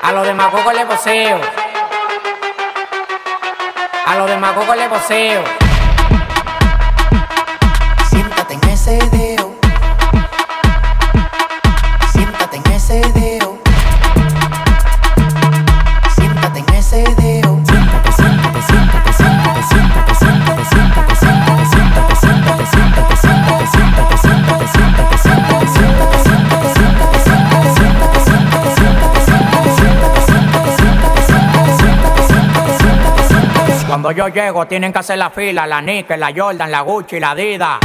A 0.02 0.12
los 0.12 0.26
demagogos 0.26 0.74
le 0.74 0.84
poseo. 0.84 1.40
A 4.04 4.18
los 4.18 4.26
demagogos 4.28 4.76
le 4.76 4.88
poseo. 4.90 5.65
Cuando 34.06 34.24
yo 34.24 34.32
llego 34.32 34.68
tienen 34.68 34.92
que 34.92 35.00
hacer 35.00 35.18
la 35.18 35.30
fila, 35.30 35.66
la 35.66 35.82
Nike, 35.82 36.16
la 36.16 36.32
Jordan, 36.32 36.70
la 36.70 36.82
Gucci, 36.82 37.18
la 37.18 37.32
Adidas. 37.32 37.80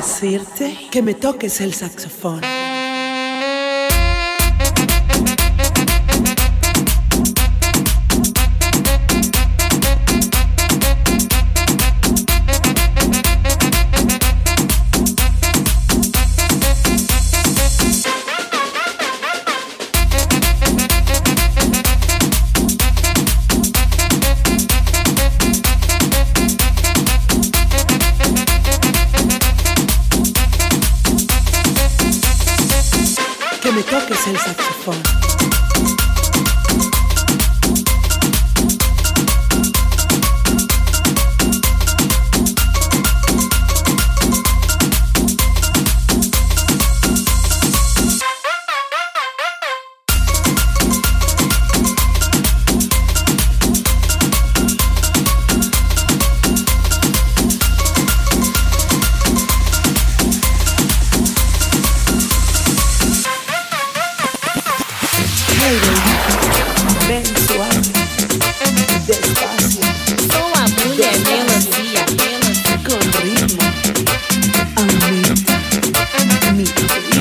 Decirte 0.00 0.88
que 0.90 1.02
me 1.02 1.12
toques 1.12 1.60
el 1.60 1.74
saxofón. 1.74 2.40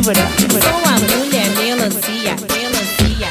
Sou 0.09 0.15
a 0.15 0.97
mulher 1.17 1.47
melancia. 1.51 2.35
Melancia. 2.49 3.29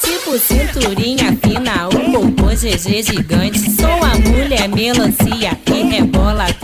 Tipo 0.00 0.36
cinturinha 0.36 1.38
fina, 1.40 1.86
o 1.86 2.10
popô 2.10 2.46
GG 2.48 3.04
gigante. 3.04 3.70
Sou 3.70 3.86
a 4.02 4.18
mulher 4.18 4.68
melancia 4.68 5.56
que 5.64 5.82
rebola 5.84 6.46
a 6.46 6.54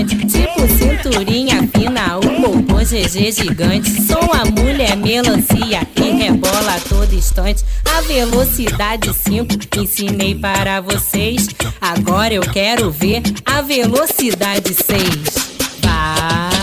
instante. 0.00 0.16
Tipo 0.26 0.68
cinturinha 0.68 1.68
fina, 1.74 2.18
o 2.18 2.20
popô 2.20 2.78
GG 2.78 3.32
gigante. 3.32 3.90
Sou 4.02 4.32
a 4.32 4.44
mulher 4.44 4.96
melancia 4.96 5.84
que 5.94 6.10
rebola 6.10 6.76
a 6.76 6.80
todo 6.80 7.12
instante. 7.14 7.64
A 7.84 8.00
velocidade 8.02 9.12
5 9.12 9.78
ensinei 9.78 10.34
para 10.34 10.80
vocês. 10.80 11.48
Agora 11.80 12.34
eu 12.34 12.42
quero 12.42 12.90
ver 12.90 13.22
a 13.44 13.60
velocidade 13.62 14.74
6. 14.74 15.50
Vai, 15.82 16.50
vai, 16.50 16.59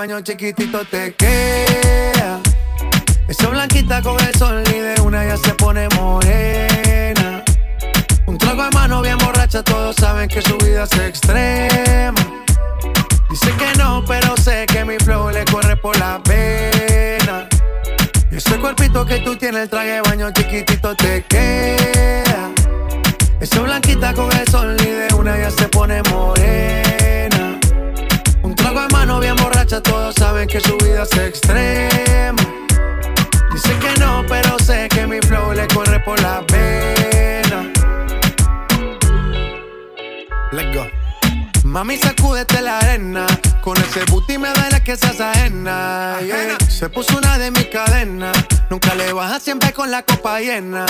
tamaño 0.00 0.22
chiquitito 0.22 0.82
te 0.86 1.12
queda. 1.14 1.39
Saben 30.20 30.46
que 30.46 30.60
su 30.60 30.76
vida 30.76 31.04
es 31.04 31.18
extrema. 31.18 32.42
Dice 33.50 33.72
que 33.80 33.98
no, 33.98 34.22
pero 34.28 34.58
sé 34.58 34.86
que 34.90 35.06
mi 35.06 35.18
flow 35.20 35.54
le 35.54 35.66
corre 35.68 35.98
por 36.00 36.20
la 36.20 36.44
pena. 36.46 37.72
Let's 40.52 40.76
go. 40.76 40.84
Mami, 41.64 41.96
sacúdete 41.96 42.60
la 42.60 42.80
arena. 42.80 43.26
Con 43.62 43.76
ese 43.76 44.04
booty 44.10 44.38
me 44.38 44.48
duele 44.52 44.82
que 44.82 44.96
seas 44.96 45.20
ajena. 45.20 46.18
yeah. 46.24 46.56
Se 46.68 46.88
puso 46.88 47.18
una 47.18 47.38
de 47.38 47.50
mis 47.50 47.66
cadenas. 47.66 48.36
Nunca 48.70 48.94
le 48.94 49.12
baja 49.12 49.38
siempre 49.38 49.72
con 49.72 49.90
la 49.90 50.02
copa 50.02 50.40
llena. 50.40 50.86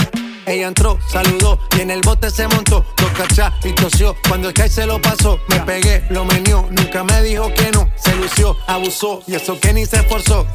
Ella 0.46 0.68
entró, 0.68 0.98
saludó 1.10 1.58
y 1.76 1.80
en 1.80 1.90
el 1.90 2.00
bote 2.00 2.30
se 2.30 2.46
montó. 2.46 2.84
Dos 2.96 3.10
cachas 3.12 3.52
y 3.64 3.72
tosió. 3.72 4.16
Cuando 4.28 4.48
el 4.48 4.54
Kai 4.54 4.68
se 4.68 4.86
lo 4.86 5.00
pasó, 5.02 5.40
me 5.48 5.60
pegué, 5.60 6.04
lo 6.10 6.24
menió. 6.24 6.68
Nunca 6.70 7.02
me 7.02 7.22
dijo 7.22 7.52
que 7.54 7.72
no. 7.72 7.90
Se 7.96 8.14
lució, 8.14 8.56
abusó 8.66 9.22
y 9.26 9.34
eso 9.34 9.58
que 9.58 9.72
ni 9.72 9.84
se 9.84 9.96
esforzó. 9.96 10.46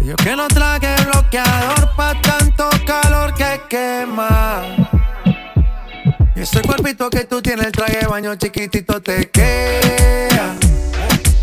Yo 0.00 0.16
que 0.16 0.36
no 0.36 0.48
traje 0.48 0.94
bloqueador 1.04 1.94
pa' 1.96 2.20
tanto 2.20 2.68
calor 2.86 3.34
que 3.34 3.60
quema. 3.68 4.62
Y 6.34 6.40
ese 6.40 6.62
cuerpito 6.62 7.10
que 7.10 7.24
tú 7.24 7.40
tienes, 7.40 7.66
el 7.66 7.72
traje 7.72 7.98
de 7.98 8.06
baño 8.06 8.34
chiquitito 8.36 9.00
te 9.00 9.30
queda. 9.30 10.56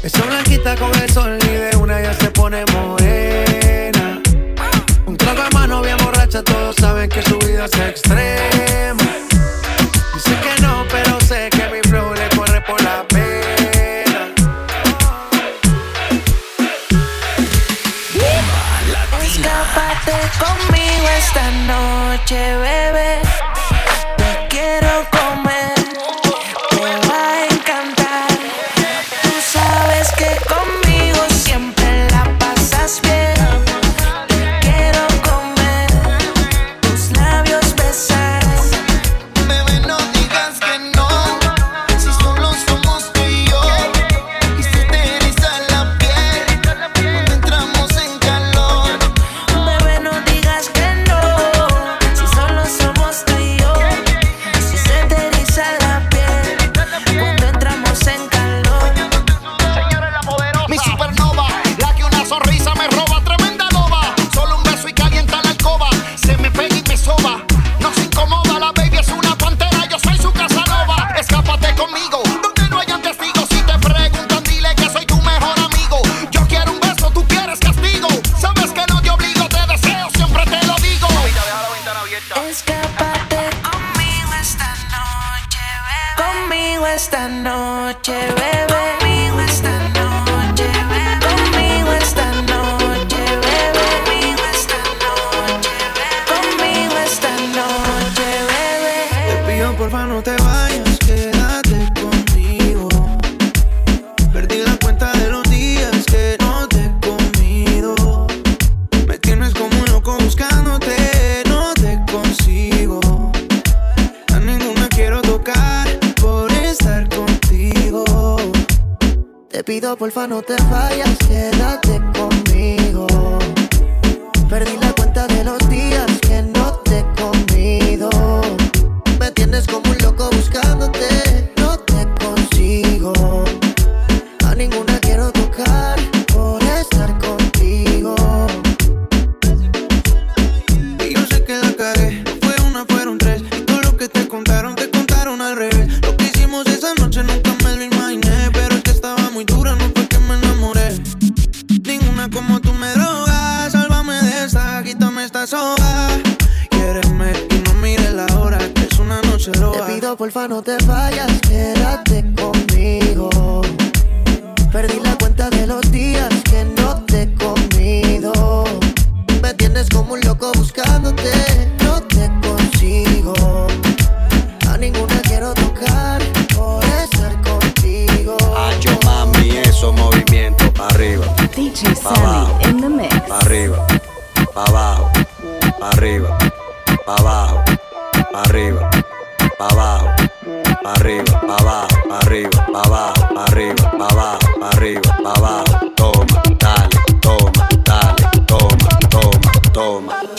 Esa 0.04 0.26
blanquita 0.26 0.76
con 0.78 0.89
el 0.99 1.08
sol 1.12 1.38
y 1.43 1.47
de 1.47 1.78
una 1.78 2.02
ya 2.02 2.12
se 2.16 2.32
pone 2.32 2.66
morena. 2.74 4.20
Un 5.06 5.16
trago 5.16 5.43
de 5.43 5.49
mano 5.52 5.82
bien 5.84 5.97
borracha, 5.97 6.41
todos 6.41 6.76
saben 6.76 7.08
que 7.08 7.22
su 7.22 7.38
vida 7.38 7.66
es 7.66 7.74
extrema. 7.80 9.04
Dice 10.16 10.36
que 10.41 10.62
no, 10.64 10.86
pero 10.89 11.20
sé 11.22 11.49
que 11.52 11.70
mi 11.70 11.88
flow 11.88 12.16
le 12.16 12.30
corre 12.36 12.62
por 12.62 12.82
la 12.82 13.06
pena. 13.10 14.34
Escápate 19.22 20.18
conmigo 20.39 21.08
esta 21.20 21.52
noche, 21.68 22.58
bebé. 22.58 23.22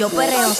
yo 0.02 0.08
perreo. 0.08 0.52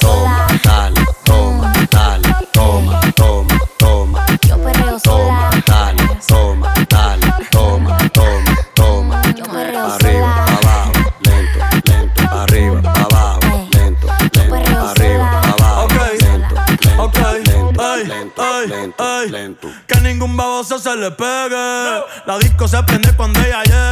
Dale, 0.62 1.04
toma, 1.24 1.72
dale, 1.90 2.28
toma, 2.52 3.00
toma, 3.16 3.58
toma. 3.76 4.26
Yo 4.46 4.56
perreo 4.62 5.00
sola. 5.00 5.50
Toma, 5.50 5.62
dale, 5.66 6.18
toma, 6.28 6.72
dale, 6.88 7.26
toma, 7.50 7.98
toma, 8.12 8.56
toma. 8.74 9.22
Yo 9.34 9.44
perreo. 9.46 9.86
Arriba, 9.94 10.44
abajo, 10.44 10.92
lento, 11.22 11.58
lento, 11.90 12.22
arriba, 12.30 12.92
abajo, 12.94 13.68
lento, 13.72 14.06
lento, 14.32 14.78
arriba, 14.78 15.40
abajo, 15.40 15.88
lento, 16.20 16.54
lento, 16.84 17.96
lento, 18.06 18.62
lento, 18.68 19.24
lento. 19.28 19.68
Que 19.88 20.00
ningún 20.02 20.36
baboso 20.36 20.78
se 20.78 20.94
le 20.94 21.10
pegue. 21.10 22.04
La 22.26 22.38
disco 22.38 22.68
se 22.68 22.80
prende 22.84 23.12
cuando 23.16 23.40
ella 23.40 23.64
llega 23.64 23.91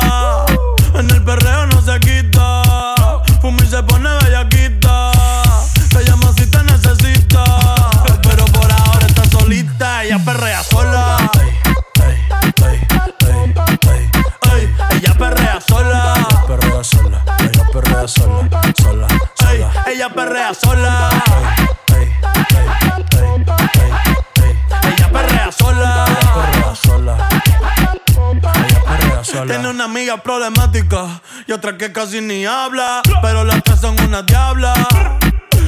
Tiene 29.51 29.69
una 29.69 29.83
amiga 29.83 30.15
problemática 30.15 31.21
y 31.45 31.51
otra 31.51 31.77
que 31.77 31.91
casi 31.91 32.21
ni 32.21 32.45
habla. 32.45 33.01
Pero 33.21 33.43
las 33.43 33.61
tres 33.63 33.81
son 33.81 33.99
una 33.99 34.21
diabla. 34.21 34.73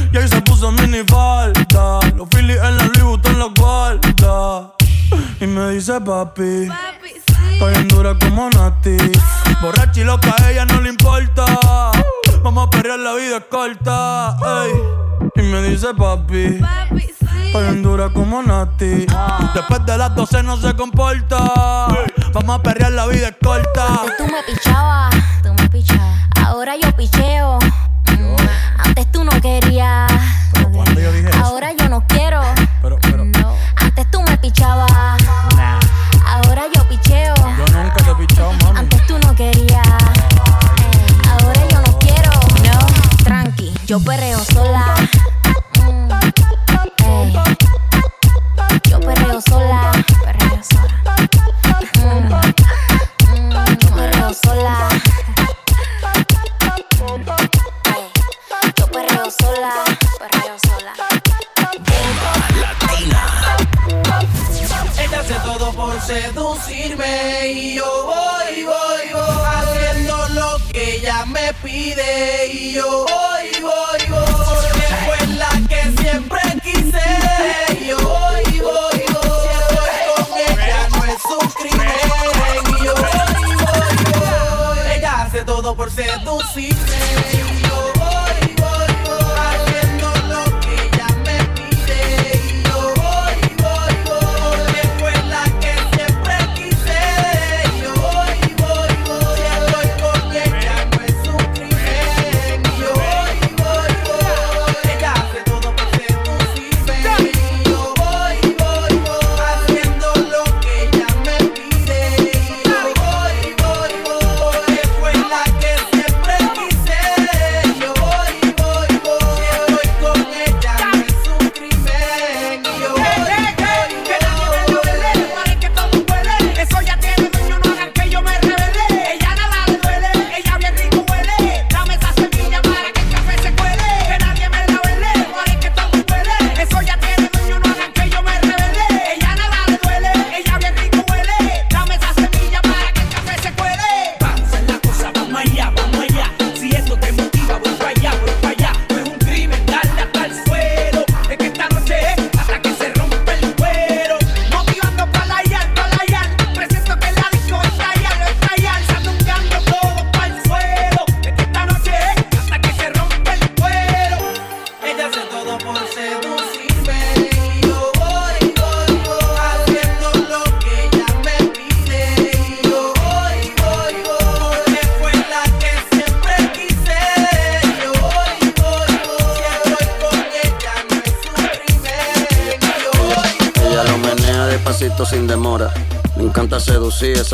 Y 0.10 0.18
ahí 0.18 0.26
se 0.30 0.42
puso 0.42 0.72
mini 0.72 1.04
falta. 1.06 2.00
Los 2.16 2.30
Phillies 2.30 2.62
en 2.64 2.78
la 2.78 2.86
Louis 2.86 3.20
en 3.26 3.40
los 3.40 3.54
guarda. 3.54 4.72
Y 5.42 5.48
me 5.48 5.72
dice 5.72 6.00
papi. 6.00 6.68
papi 6.70 7.10
sí. 7.10 7.54
Estoy 7.56 7.74
en 7.74 7.90
dura 7.90 8.18
como 8.18 8.50
Nati. 8.52 8.96
Borracha 9.62 10.00
y 10.00 10.06
loca, 10.06 10.34
a 10.42 10.52
ella 10.52 10.66
no 10.66 10.80
le 10.80 10.88
importa. 10.88 11.46
Vamos 12.42 12.68
a 12.68 12.70
perder 12.70 13.00
la 13.00 13.14
vida 13.16 13.38
es 13.38 13.46
corta. 13.50 14.38
Y 15.36 15.42
me 15.42 15.62
dice 15.62 15.94
papi. 15.94 16.60
papi 16.62 17.02
sí 17.02 17.23
bien 17.62 17.84
dura 17.84 18.10
como 18.10 18.42
Nati. 18.42 19.06
Después 19.54 19.86
de 19.86 19.98
las 19.98 20.16
12 20.16 20.44
no 20.44 20.58
se 20.58 20.74
comporta. 20.76 21.38
Vamos 22.34 22.60
a 22.60 22.64
perrear, 22.64 22.92
la 22.92 23.06
vida 23.08 23.28
es 23.30 23.36
corta. 23.44 24.02
Antes 24.02 24.18
tú 24.18 24.26
me 24.26 24.44
pichabas, 24.44 25.16
tú 25.44 25.54
me 25.54 25.70
pichabas. 25.70 26.20
Ahora 26.44 26.76
yo 26.76 26.96
picheo. 26.96 27.60
Mm, 28.08 28.36
antes 28.86 29.12
tú 29.12 29.24
no 29.24 29.32
querías. 29.42 30.12
Pero 30.54 30.72
cuando 30.72 31.00
yo 31.00 31.12
dije 31.12 31.30
Ahora 31.42 31.72
yo 31.74 31.90
no 31.90 32.04
quiero. 32.08 32.42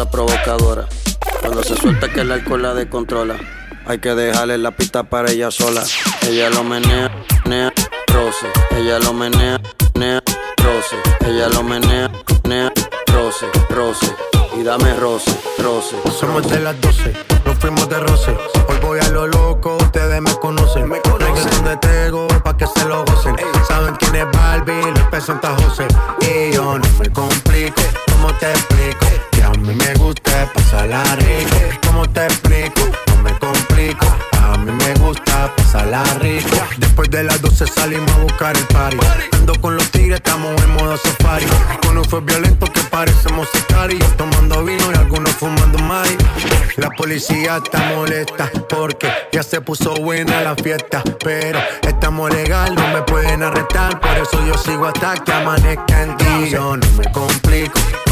Provocadora. 0.05 0.87
Cuando 1.41 1.63
se 1.63 1.75
suelta 1.75 2.11
que 2.11 2.21
el 2.21 2.31
alcohol 2.31 2.61
la 2.61 2.73
descontrola. 2.73 3.35
Hay 3.85 3.99
que 3.99 4.13
dejarle 4.13 4.57
la 4.57 4.71
pista 4.71 5.03
para 5.03 5.31
ella 5.31 5.51
sola. 5.51 5.83
Ella 6.27 6.49
lo 6.49 6.63
menea, 6.63 7.11
menea, 7.45 7.73
roce. 8.07 8.47
Ella 8.77 8.99
lo 8.99 9.13
menea, 9.13 9.59
menea, 9.95 10.21
roce. 10.57 10.95
Ella 11.25 11.49
lo 11.49 11.63
menea, 11.63 12.11
menea, 12.43 12.71
roce, 13.07 13.47
roce. 13.69 14.13
Y 14.59 14.63
dame 14.63 14.93
roce, 14.95 15.31
roce. 15.57 15.95
Somos 16.19 16.49
de 16.49 16.59
las 16.59 16.79
12, 16.81 17.13
nos 17.45 17.57
fuimos 17.57 17.87
de 17.89 17.99
roce. 17.99 18.37
Hoy 18.67 18.77
voy 18.81 18.99
a 18.99 19.09
lo 19.09 19.27
loco, 19.27 19.77
ustedes 19.77 20.21
me 20.21 20.33
conocen. 20.35 20.87
Me 20.87 20.99
conocen 21.01 21.63
de 21.63 21.77
Tego, 21.77 22.27
pa' 22.43 22.55
que 22.57 22.67
se 22.67 22.85
lo 22.85 23.03
gocen. 23.05 23.35
Saben 23.67 23.95
quién 23.95 24.15
es 24.15 24.25
Barbie, 24.31 24.91
les 24.93 25.03
presenta 25.05 25.55
José. 25.55 25.87
Y 26.21 26.53
yo 26.53 26.77
no 26.77 26.89
me 26.99 27.09
complico, 27.09 27.81
¿cómo 28.11 28.33
te 28.35 28.51
explico? 28.51 29.05
Mí 29.59 29.75
me 29.75 29.93
gusta 29.95 30.51
pasarla 30.53 31.03
rico. 31.17 31.57
¿Cómo 31.85 32.09
te 32.09 32.25
explico? 32.25 32.81
No 33.07 33.23
me 33.23 33.37
complico. 33.37 34.05
A 34.41 34.57
mí 34.57 34.71
me 34.71 34.93
gusta 34.95 35.53
pasarla 35.55 36.03
rico. 36.21 36.57
Después 36.77 37.09
de 37.11 37.23
las 37.23 37.41
12 37.41 37.67
salimos 37.67 38.11
a 38.11 38.19
buscar 38.19 38.57
el 38.57 38.63
party. 38.67 38.97
Ando 39.33 39.53
con 39.61 39.75
los 39.75 39.91
tigres, 39.91 40.15
estamos 40.15 40.61
en 40.63 40.73
modo 40.73 40.97
safari. 40.97 41.45
Con 41.85 41.97
un 41.97 42.05
fue 42.05 42.21
violento 42.21 42.65
que 42.67 42.81
parecemos 42.83 43.47
sicarios. 43.53 44.17
Tomando 44.17 44.63
vino 44.63 44.91
y 44.93 44.97
algunos 44.97 45.31
fumando 45.33 45.77
mari. 45.79 46.15
La 46.77 46.89
policía 46.91 47.57
está 47.63 47.79
molesta 47.95 48.49
porque 48.69 49.11
ya 49.33 49.43
se 49.43 49.59
puso 49.59 49.93
buena 49.95 50.41
la 50.41 50.55
fiesta. 50.55 51.03
Pero 51.23 51.59
estamos 51.81 52.33
legal, 52.33 52.73
no 52.75 52.87
me 52.87 53.01
pueden 53.01 53.43
arrestar. 53.43 53.99
Por 53.99 54.17
eso 54.17 54.45
yo 54.47 54.57
sigo 54.57 54.85
hasta 54.87 55.15
que 55.15 55.33
amanezca 55.33 56.03
en 56.03 56.17
ti. 56.17 56.49
Yo 56.49 56.77
no 56.77 56.87
me 56.97 57.11
complico, 57.11 57.77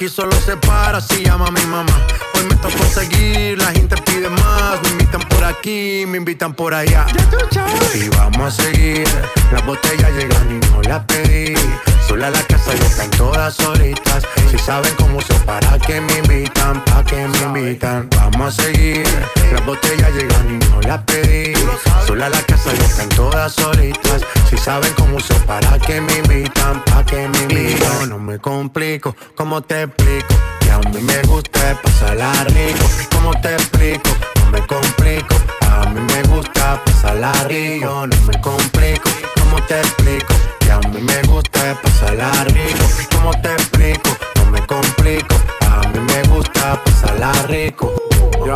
Aquí 0.00 0.08
solo 0.08 0.32
se 0.32 0.56
para 0.56 0.98
si 0.98 1.22
llama 1.22 1.50
mi 1.50 1.60
mamá. 1.66 2.29
Me 2.48 2.56
tocó 2.56 2.84
seguir, 2.84 3.58
la 3.58 3.72
gente 3.72 3.96
pide 4.02 4.28
más. 4.28 4.82
Me 4.82 4.88
invitan 4.90 5.20
por 5.22 5.44
aquí, 5.44 6.04
me 6.06 6.18
invitan 6.18 6.54
por 6.54 6.74
allá. 6.74 7.06
Y 7.94 8.08
vamos 8.08 8.58
a 8.58 8.62
seguir. 8.62 9.04
Las 9.52 9.64
botellas 9.66 10.10
llegan 10.12 10.50
y 10.50 10.66
no 10.66 10.82
las 10.82 11.04
pedí. 11.04 11.54
Sola 12.06 12.30
la 12.30 12.42
casa 12.42 12.74
ya 12.74 12.86
están 12.86 13.10
todas 13.10 13.54
solitas. 13.54 14.24
Si 14.50 14.58
saben 14.58 14.92
cómo 14.96 15.20
se 15.20 15.34
para 15.46 15.78
que 15.78 16.00
me 16.00 16.18
invitan, 16.18 16.84
pa' 16.84 17.04
que 17.04 17.28
me 17.28 17.38
invitan. 17.38 18.08
Vamos 18.16 18.58
a 18.58 18.62
seguir. 18.62 19.04
Las 19.52 19.64
botellas 19.64 20.12
llegan 20.14 20.54
y 20.54 20.66
no 20.70 20.80
las 20.82 21.02
pedí. 21.04 21.52
Sola 22.06 22.28
la 22.28 22.42
casa 22.42 22.72
ya 22.74 22.84
están 22.84 23.08
todas 23.10 23.52
solitas. 23.52 24.22
Si 24.48 24.56
saben 24.58 24.92
cómo 24.94 25.20
se 25.20 25.34
para 25.46 25.78
que 25.78 26.00
me 26.00 26.18
invitan, 26.18 26.82
pa' 26.84 27.04
que 27.04 27.28
me 27.28 27.38
invitan. 27.42 28.08
No 28.08 28.18
me 28.18 28.38
complico, 28.38 29.14
¿cómo 29.36 29.62
te 29.62 29.82
explico? 29.82 30.34
Que 30.70 30.76
a 30.76 30.90
mí 30.90 31.00
me 31.00 31.20
gusta 31.22 31.80
pasarla 31.82 32.32
rico. 32.44 32.86
¿Cómo 33.10 33.32
te 33.40 33.54
explico? 33.54 34.10
No 34.36 34.50
me 34.52 34.64
complico. 34.68 35.34
A 35.62 35.84
mí 35.90 36.00
me 36.00 36.22
gusta 36.28 36.80
pasarla 36.84 37.32
rico. 37.48 38.06
No 38.06 38.16
me 38.26 38.40
complico. 38.40 39.10
¿Cómo 39.34 39.60
te 39.66 39.80
explico? 39.80 40.32
Que 40.60 40.70
a 40.70 40.78
mí 40.78 41.00
me 41.00 41.22
gusta 41.22 41.76
pasarla 41.82 42.30
rico. 42.44 42.84
¿Cómo 43.10 43.32
te 43.42 43.52
explico? 43.52 44.10
No 44.36 44.50
me 44.52 44.64
complico. 44.64 45.34
A 45.66 45.88
mí 45.88 45.98
me 45.98 46.22
gusta 46.28 46.80
pasarla 46.84 47.32
rico. 47.48 47.92
Ya, 48.46 48.54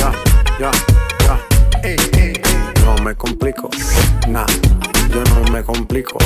ya, 0.00 0.12
ya, 0.58 0.70
ya. 1.20 2.84
No 2.86 2.94
me 3.04 3.14
complico. 3.14 3.68
Nah, 4.28 4.46
yo 5.10 5.22
no 5.34 5.52
me 5.52 5.62
complico. 5.62 6.16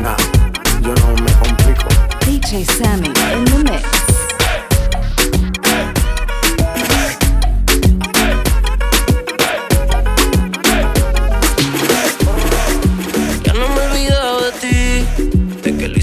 Nah, 0.00 0.16
yo 0.80 0.94
no 0.94 1.22
me 1.22 1.32
complico. 1.34 1.86
DJ 2.24 2.64
Sammy 2.64 3.08
in 3.08 3.44
the 3.44 3.70
mix. 3.70 4.09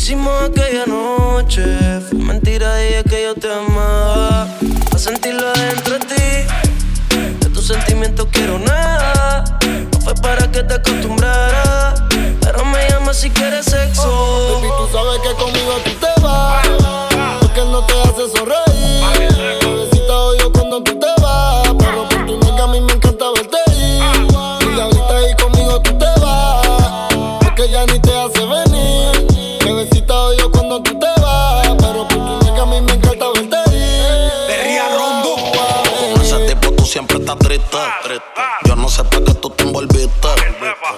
hicimos 0.07 0.41
aquella 0.41 0.85
noche 0.85 1.65
fue 1.99 2.17
mentira 2.19 2.81
y 2.81 2.93
es 2.93 3.03
que 3.03 3.23
yo 3.23 3.35
te 3.35 3.51
amaba. 3.51 4.47
Pa' 4.89 4.97
sentirlo 4.97 5.51
dentro 5.51 5.99
de 5.99 6.05
ti, 6.05 7.17
de 7.41 7.49
tus 7.49 7.67
sentimientos 7.67 8.25
quiero 8.31 8.57
nada. 8.57 9.43
No 9.91 9.99
fue 9.99 10.15
para 10.15 10.49
que 10.49 10.63
te 10.63 10.75
acostumbrara, 10.75 12.07
pero 12.39 12.63
me 12.63 12.87
llamas 12.89 13.17
si 13.17 13.29
quieres 13.31 13.65
sexo. 13.65 14.03
Oh, 14.07 14.61
baby, 14.61 14.69
tú 14.77 14.97
sabes 14.97 15.06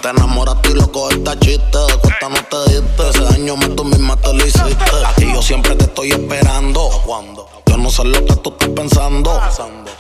Te 0.01 0.09
enamoraste 0.09 0.69
y 0.69 0.73
loco 0.75 1.03
cogiste 1.03 1.29
a 1.29 1.39
chiste. 1.39 1.77
Cuesta 2.01 2.29
no 2.29 2.37
te 2.43 2.71
diste. 2.71 3.09
Ese 3.09 3.21
daño 3.21 3.57
más 3.57 3.75
tú 3.75 3.83
misma 3.83 4.15
te 4.15 4.33
lo 4.33 4.45
hiciste. 4.45 5.05
A 5.05 5.13
ti 5.15 5.27
yo 5.33 5.41
siempre 5.41 5.75
te 5.75 5.85
estoy 5.85 6.11
esperando. 6.11 6.89
¿Cuándo? 7.05 7.49
Yo 7.65 7.77
no 7.77 7.89
sé 7.89 8.05
lo 8.05 8.23
que 8.25 8.35
tú 8.37 8.51
estás 8.51 8.69
pensando. 8.69 9.41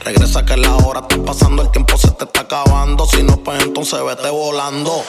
Regresa 0.05 0.45
que 0.45 0.55
la 0.55 0.75
hora 0.77 1.01
está 1.01 1.21
pasando, 1.23 1.61
el 1.61 1.71
tiempo 1.71 1.97
se 1.97 2.11
te 2.11 2.23
está 2.23 2.41
acabando. 2.41 3.05
Si 3.05 3.23
no, 3.23 3.37
pues 3.43 3.61
entonces 3.61 3.99
vete 4.05 4.29
volando. 4.29 5.03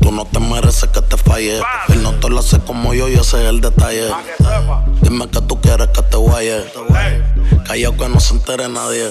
Tú 0.00 0.12
no 0.12 0.24
te 0.24 0.38
mereces 0.38 0.88
que 0.90 1.02
te 1.02 1.16
falle. 1.16 1.60
Él 1.88 2.02
no 2.02 2.12
te 2.14 2.28
lo 2.28 2.38
hace 2.38 2.60
como 2.60 2.94
yo 2.94 3.08
y 3.08 3.14
ese 3.14 3.42
es 3.42 3.48
el 3.48 3.60
detalle. 3.60 4.08
Dime 5.00 5.28
que 5.28 5.40
tú 5.40 5.60
quieres 5.60 5.88
que 5.88 6.02
te 6.02 6.16
guaye. 6.16 6.64
Callao 7.66 7.96
que 7.96 8.08
no 8.08 8.20
se 8.20 8.34
entere 8.34 8.68
nadie 8.68 9.10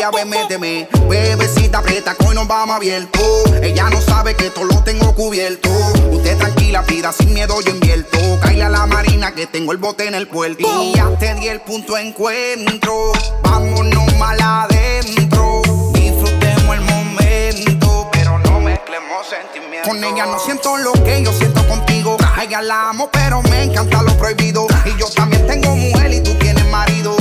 día, 0.00 0.10
ven. 0.10 0.88
Bebecita 1.08 1.78
aprieta, 1.78 2.16
hoy 2.26 2.34
nos 2.34 2.48
vamos 2.48 2.76
abierto. 2.76 3.20
Ella 3.62 3.90
no 3.90 4.00
sabe 4.00 4.34
que 4.34 4.48
todo 4.48 4.64
lo 4.64 4.82
tengo 4.82 5.14
cubierto. 5.14 5.68
Usted 6.10 6.38
tranquila, 6.38 6.82
pida 6.84 7.12
sin 7.12 7.34
miedo, 7.34 7.60
yo 7.60 7.70
invierto. 7.70 8.18
Caila 8.40 8.70
la 8.70 8.86
marina, 8.86 9.34
que 9.34 9.46
tengo 9.46 9.72
el 9.72 9.78
bote 9.78 10.06
en 10.06 10.14
el 10.14 10.26
puerto. 10.26 10.66
Y 10.82 10.94
ya 10.94 11.06
te 11.18 11.34
di 11.34 11.48
el 11.48 11.60
punto 11.60 11.98
encuentro. 11.98 13.12
Vámonos 13.42 14.16
mal 14.16 14.40
adentro. 14.40 15.62
Disfrutemos 15.92 16.76
el 16.76 16.80
momento, 16.80 18.08
pero 18.10 18.38
no 18.38 18.60
mezclemos 18.60 19.26
sentimientos. 19.28 19.86
Con 19.86 20.02
ella 20.02 20.24
no 20.24 20.38
siento 20.38 20.78
lo 20.78 20.92
que 20.92 21.22
yo 21.22 21.32
siento 21.32 21.66
contigo. 21.68 22.16
A 22.36 22.44
ella 22.44 22.62
la 22.62 22.88
amo, 22.88 23.10
pero 23.12 23.42
me 23.42 23.64
encanta 23.64 24.02
lo 24.02 24.16
prohibido. 24.16 24.66
Y 24.86 24.98
yo 24.98 25.10
también 25.10 25.46
tengo 25.46 25.76
mujer 25.76 26.10
y 26.14 26.20
tú 26.20 26.32
tienes 26.36 26.64
marido 26.68 27.19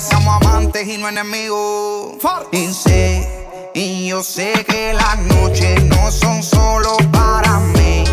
que 0.00 0.06
seamos 0.06 0.40
amantes 0.42 0.88
y 0.88 0.96
no 0.96 1.08
enemigos. 1.08 2.14
Y 2.52 2.66
sé, 2.72 3.70
y 3.74 4.08
yo 4.08 4.22
sé 4.22 4.52
que 4.66 4.94
las 4.94 5.18
noches 5.18 5.84
no 5.84 6.10
son 6.10 6.42
solo 6.42 6.96
para 7.12 7.58
mí. 7.60 8.04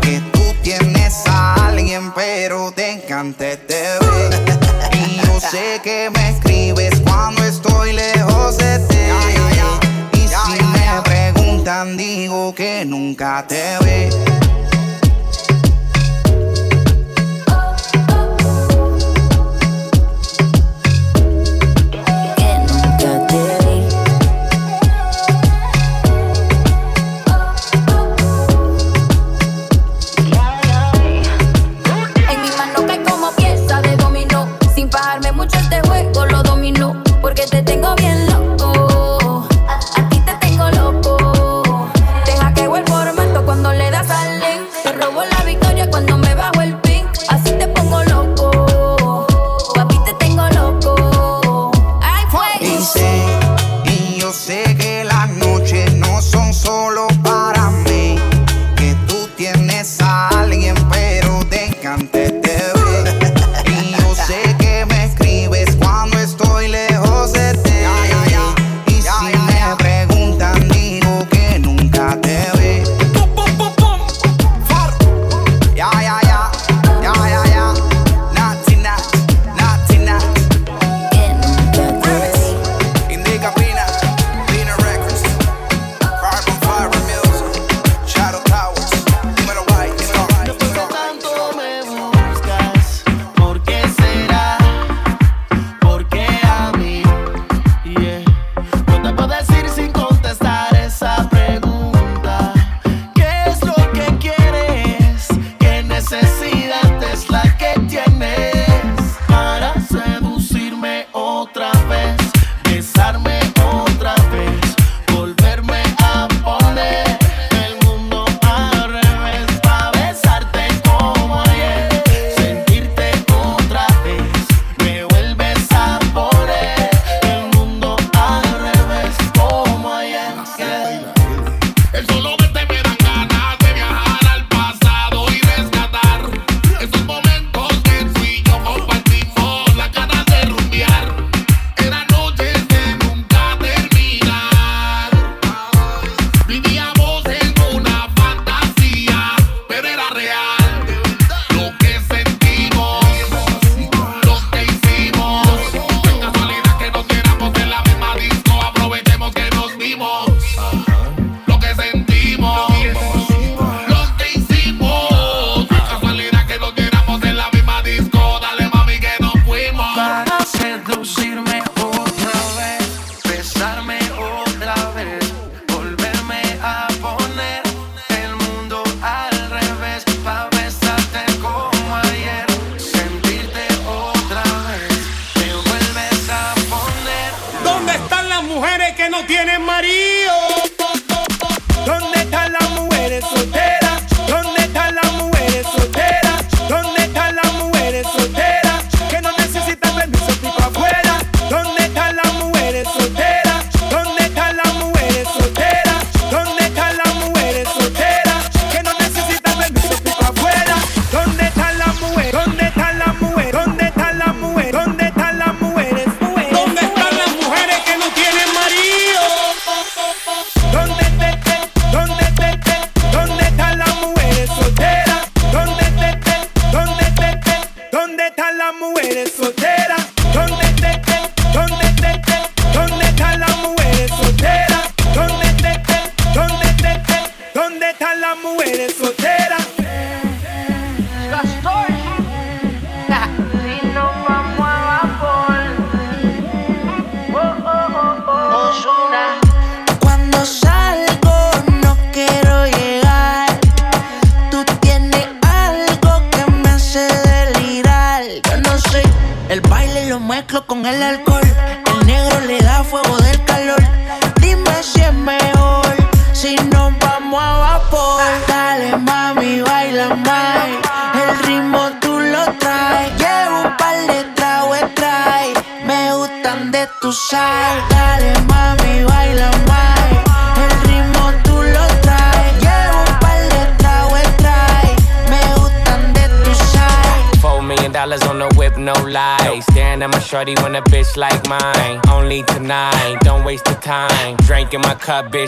Que 0.00 0.20
tú 0.32 0.42
tienes 0.62 1.26
a 1.26 1.66
alguien, 1.68 2.12
pero 2.14 2.72
te 2.72 2.92
encanta 2.92 3.52
este 3.52 3.98
bebé. 4.00 4.44
Y 4.92 5.26
yo 5.26 5.40
sé 5.40 5.80
que 5.82 6.10
me 6.10 6.30
escribes 6.30 7.00
cuando 7.00 7.44
estoy 7.44 7.92
lejos 7.92 8.56
de 8.56 8.78
ti. 8.88 8.96
Y 10.12 10.28
si 10.28 10.62
me 10.64 11.02
preguntan, 11.02 11.96
digo 11.96 12.54
que 12.54 12.84
nunca 12.86 13.44
te 13.46 13.76
ve. 13.84 14.08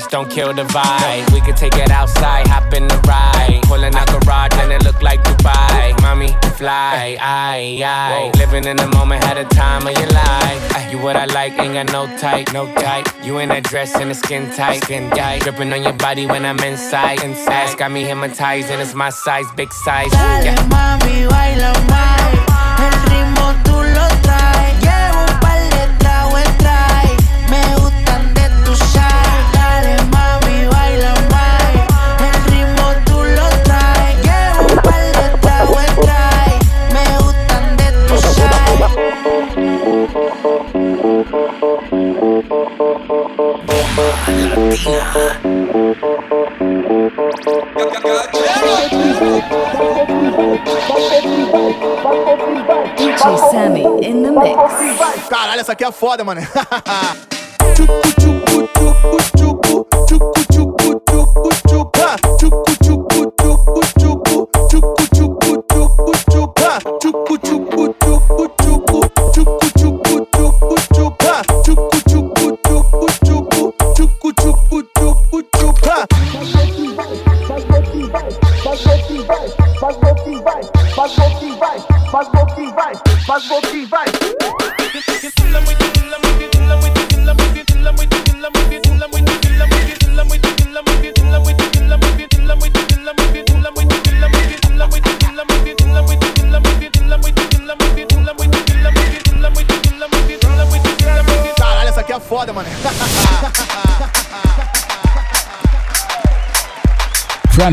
Cup, 0.09 0.27
bitch, 0.27 0.29
don't 0.29 0.31
kill 0.31 0.53
the 0.53 0.65
vibe. 0.65 1.33
We 1.33 1.41
could 1.41 1.57
take 1.57 1.77
it 1.77 1.91
outside, 1.91 2.47
hop 2.47 2.73
in 2.75 2.89
the 2.89 2.97
ride. 3.07 3.63
Pulling 3.65 3.95
out 3.95 4.09
garage 4.09 4.53
and 4.55 4.73
it 4.73 4.83
look 4.85 5.03
like 5.03 5.23
Dubai. 5.25 6.01
Mommy, 6.03 6.29
fly, 6.57 7.17
aye, 7.21 7.81
aye. 7.85 8.31
Living 8.39 8.65
in 8.65 8.77
the 8.77 8.87
moment, 8.89 9.25
had 9.25 9.39
a 9.39 9.45
time 9.45 9.87
of 9.87 9.97
your 9.97 10.09
life. 10.09 10.93
You 10.93 10.99
what 10.99 11.17
I 11.17 11.27
like, 11.27 11.59
ain't 11.59 11.75
got 11.75 11.93
no 11.93 12.07
type, 12.19 12.53
no 12.53 12.67
type. 12.75 13.07
You 13.23 13.39
in 13.39 13.49
that 13.51 13.65
dress 13.65 13.95
and 13.97 14.11
the 14.11 14.15
skin 14.15 14.51
tight, 14.53 14.83
skin 14.85 15.11
tight. 15.11 15.43
Dripping 15.43 15.73
on 15.73 15.83
your 15.83 15.93
body 15.95 16.27
when 16.27 16.45
I'm 16.45 16.59
inside, 16.61 17.23
inside. 17.23 17.77
Got 17.77 17.93
me 17.93 18.05
hypnotized 18.05 18.71
and 18.71 18.81
it's 18.81 18.95
my 18.95 19.11
size, 19.11 19.47
big 19.57 19.73
size. 19.73 20.11
Dale 20.13 20.55
mami, 20.69 21.29
baila 21.29 21.73
más. 21.89 22.18
El 22.18 22.18
DJ 52.97 53.39
Sammy 53.51 53.83
in 54.07 54.23
the 54.23 54.31
mix. 54.31 55.29
Caralho, 55.29 55.61
essa 55.61 55.73
aqui 55.73 55.85
é 55.85 55.93
foda, 55.93 56.25
mano. 56.25 56.41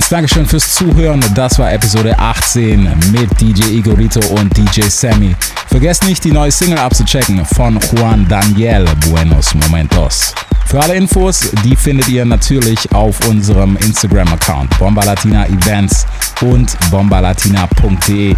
Friends, 0.05 0.09
Dankeschön 0.09 0.45
fürs 0.45 0.75
Zuhören. 0.75 1.23
Das 1.33 1.57
war 1.57 1.71
Episode 1.71 2.17
18 2.17 2.83
mit 3.11 3.41
DJ 3.41 3.77
Igorito 3.77 4.19
und 4.35 4.55
DJ 4.55 4.81
Sammy. 4.83 5.35
Vergesst 5.67 6.05
nicht, 6.05 6.23
die 6.23 6.31
neue 6.31 6.51
Single 6.51 6.77
abzuchecken 6.77 7.43
von 7.45 7.79
Juan 7.79 8.27
Daniel 8.27 8.85
Buenos 9.07 9.55
Momentos. 9.55 10.33
Für 10.67 10.81
alle 10.81 10.95
Infos, 10.95 11.49
die 11.63 11.75
findet 11.75 12.07
ihr 12.09 12.23
natürlich 12.23 12.91
auf 12.93 13.19
unserem 13.27 13.77
Instagram-Account 13.77 14.77
Bomba 14.77 15.03
Latina 15.03 15.47
Events 15.47 16.05
und 16.41 16.77
bombalatina.de. 16.91 18.35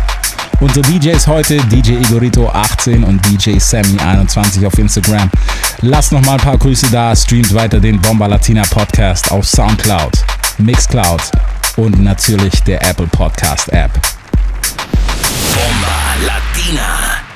Unsere 0.60 0.88
DJs 0.88 1.28
heute, 1.28 1.58
DJ 1.66 1.94
Igorito 1.94 2.50
18 2.50 3.04
und 3.04 3.20
DJ 3.30 3.60
Sammy 3.60 3.98
21 4.00 4.66
auf 4.66 4.78
Instagram. 4.78 5.30
Lasst 5.82 6.12
noch 6.12 6.22
mal 6.22 6.34
ein 6.34 6.40
paar 6.40 6.58
Grüße 6.58 6.88
da, 6.92 7.16
streamt 7.16 7.54
weiter 7.54 7.80
den 7.80 8.00
Bomba 8.00 8.28
Latina 8.28 8.64
Podcast 8.70 9.32
auf 9.32 9.46
Soundcloud, 9.46 10.14
Mixcloud 10.60 11.32
und 11.78 12.00
natürlich 12.00 12.62
der 12.64 12.82
Apple 12.84 13.08
Podcast 13.08 13.70
App. 13.70 13.92
Bomba 15.54 16.16
Latina. 16.26 17.27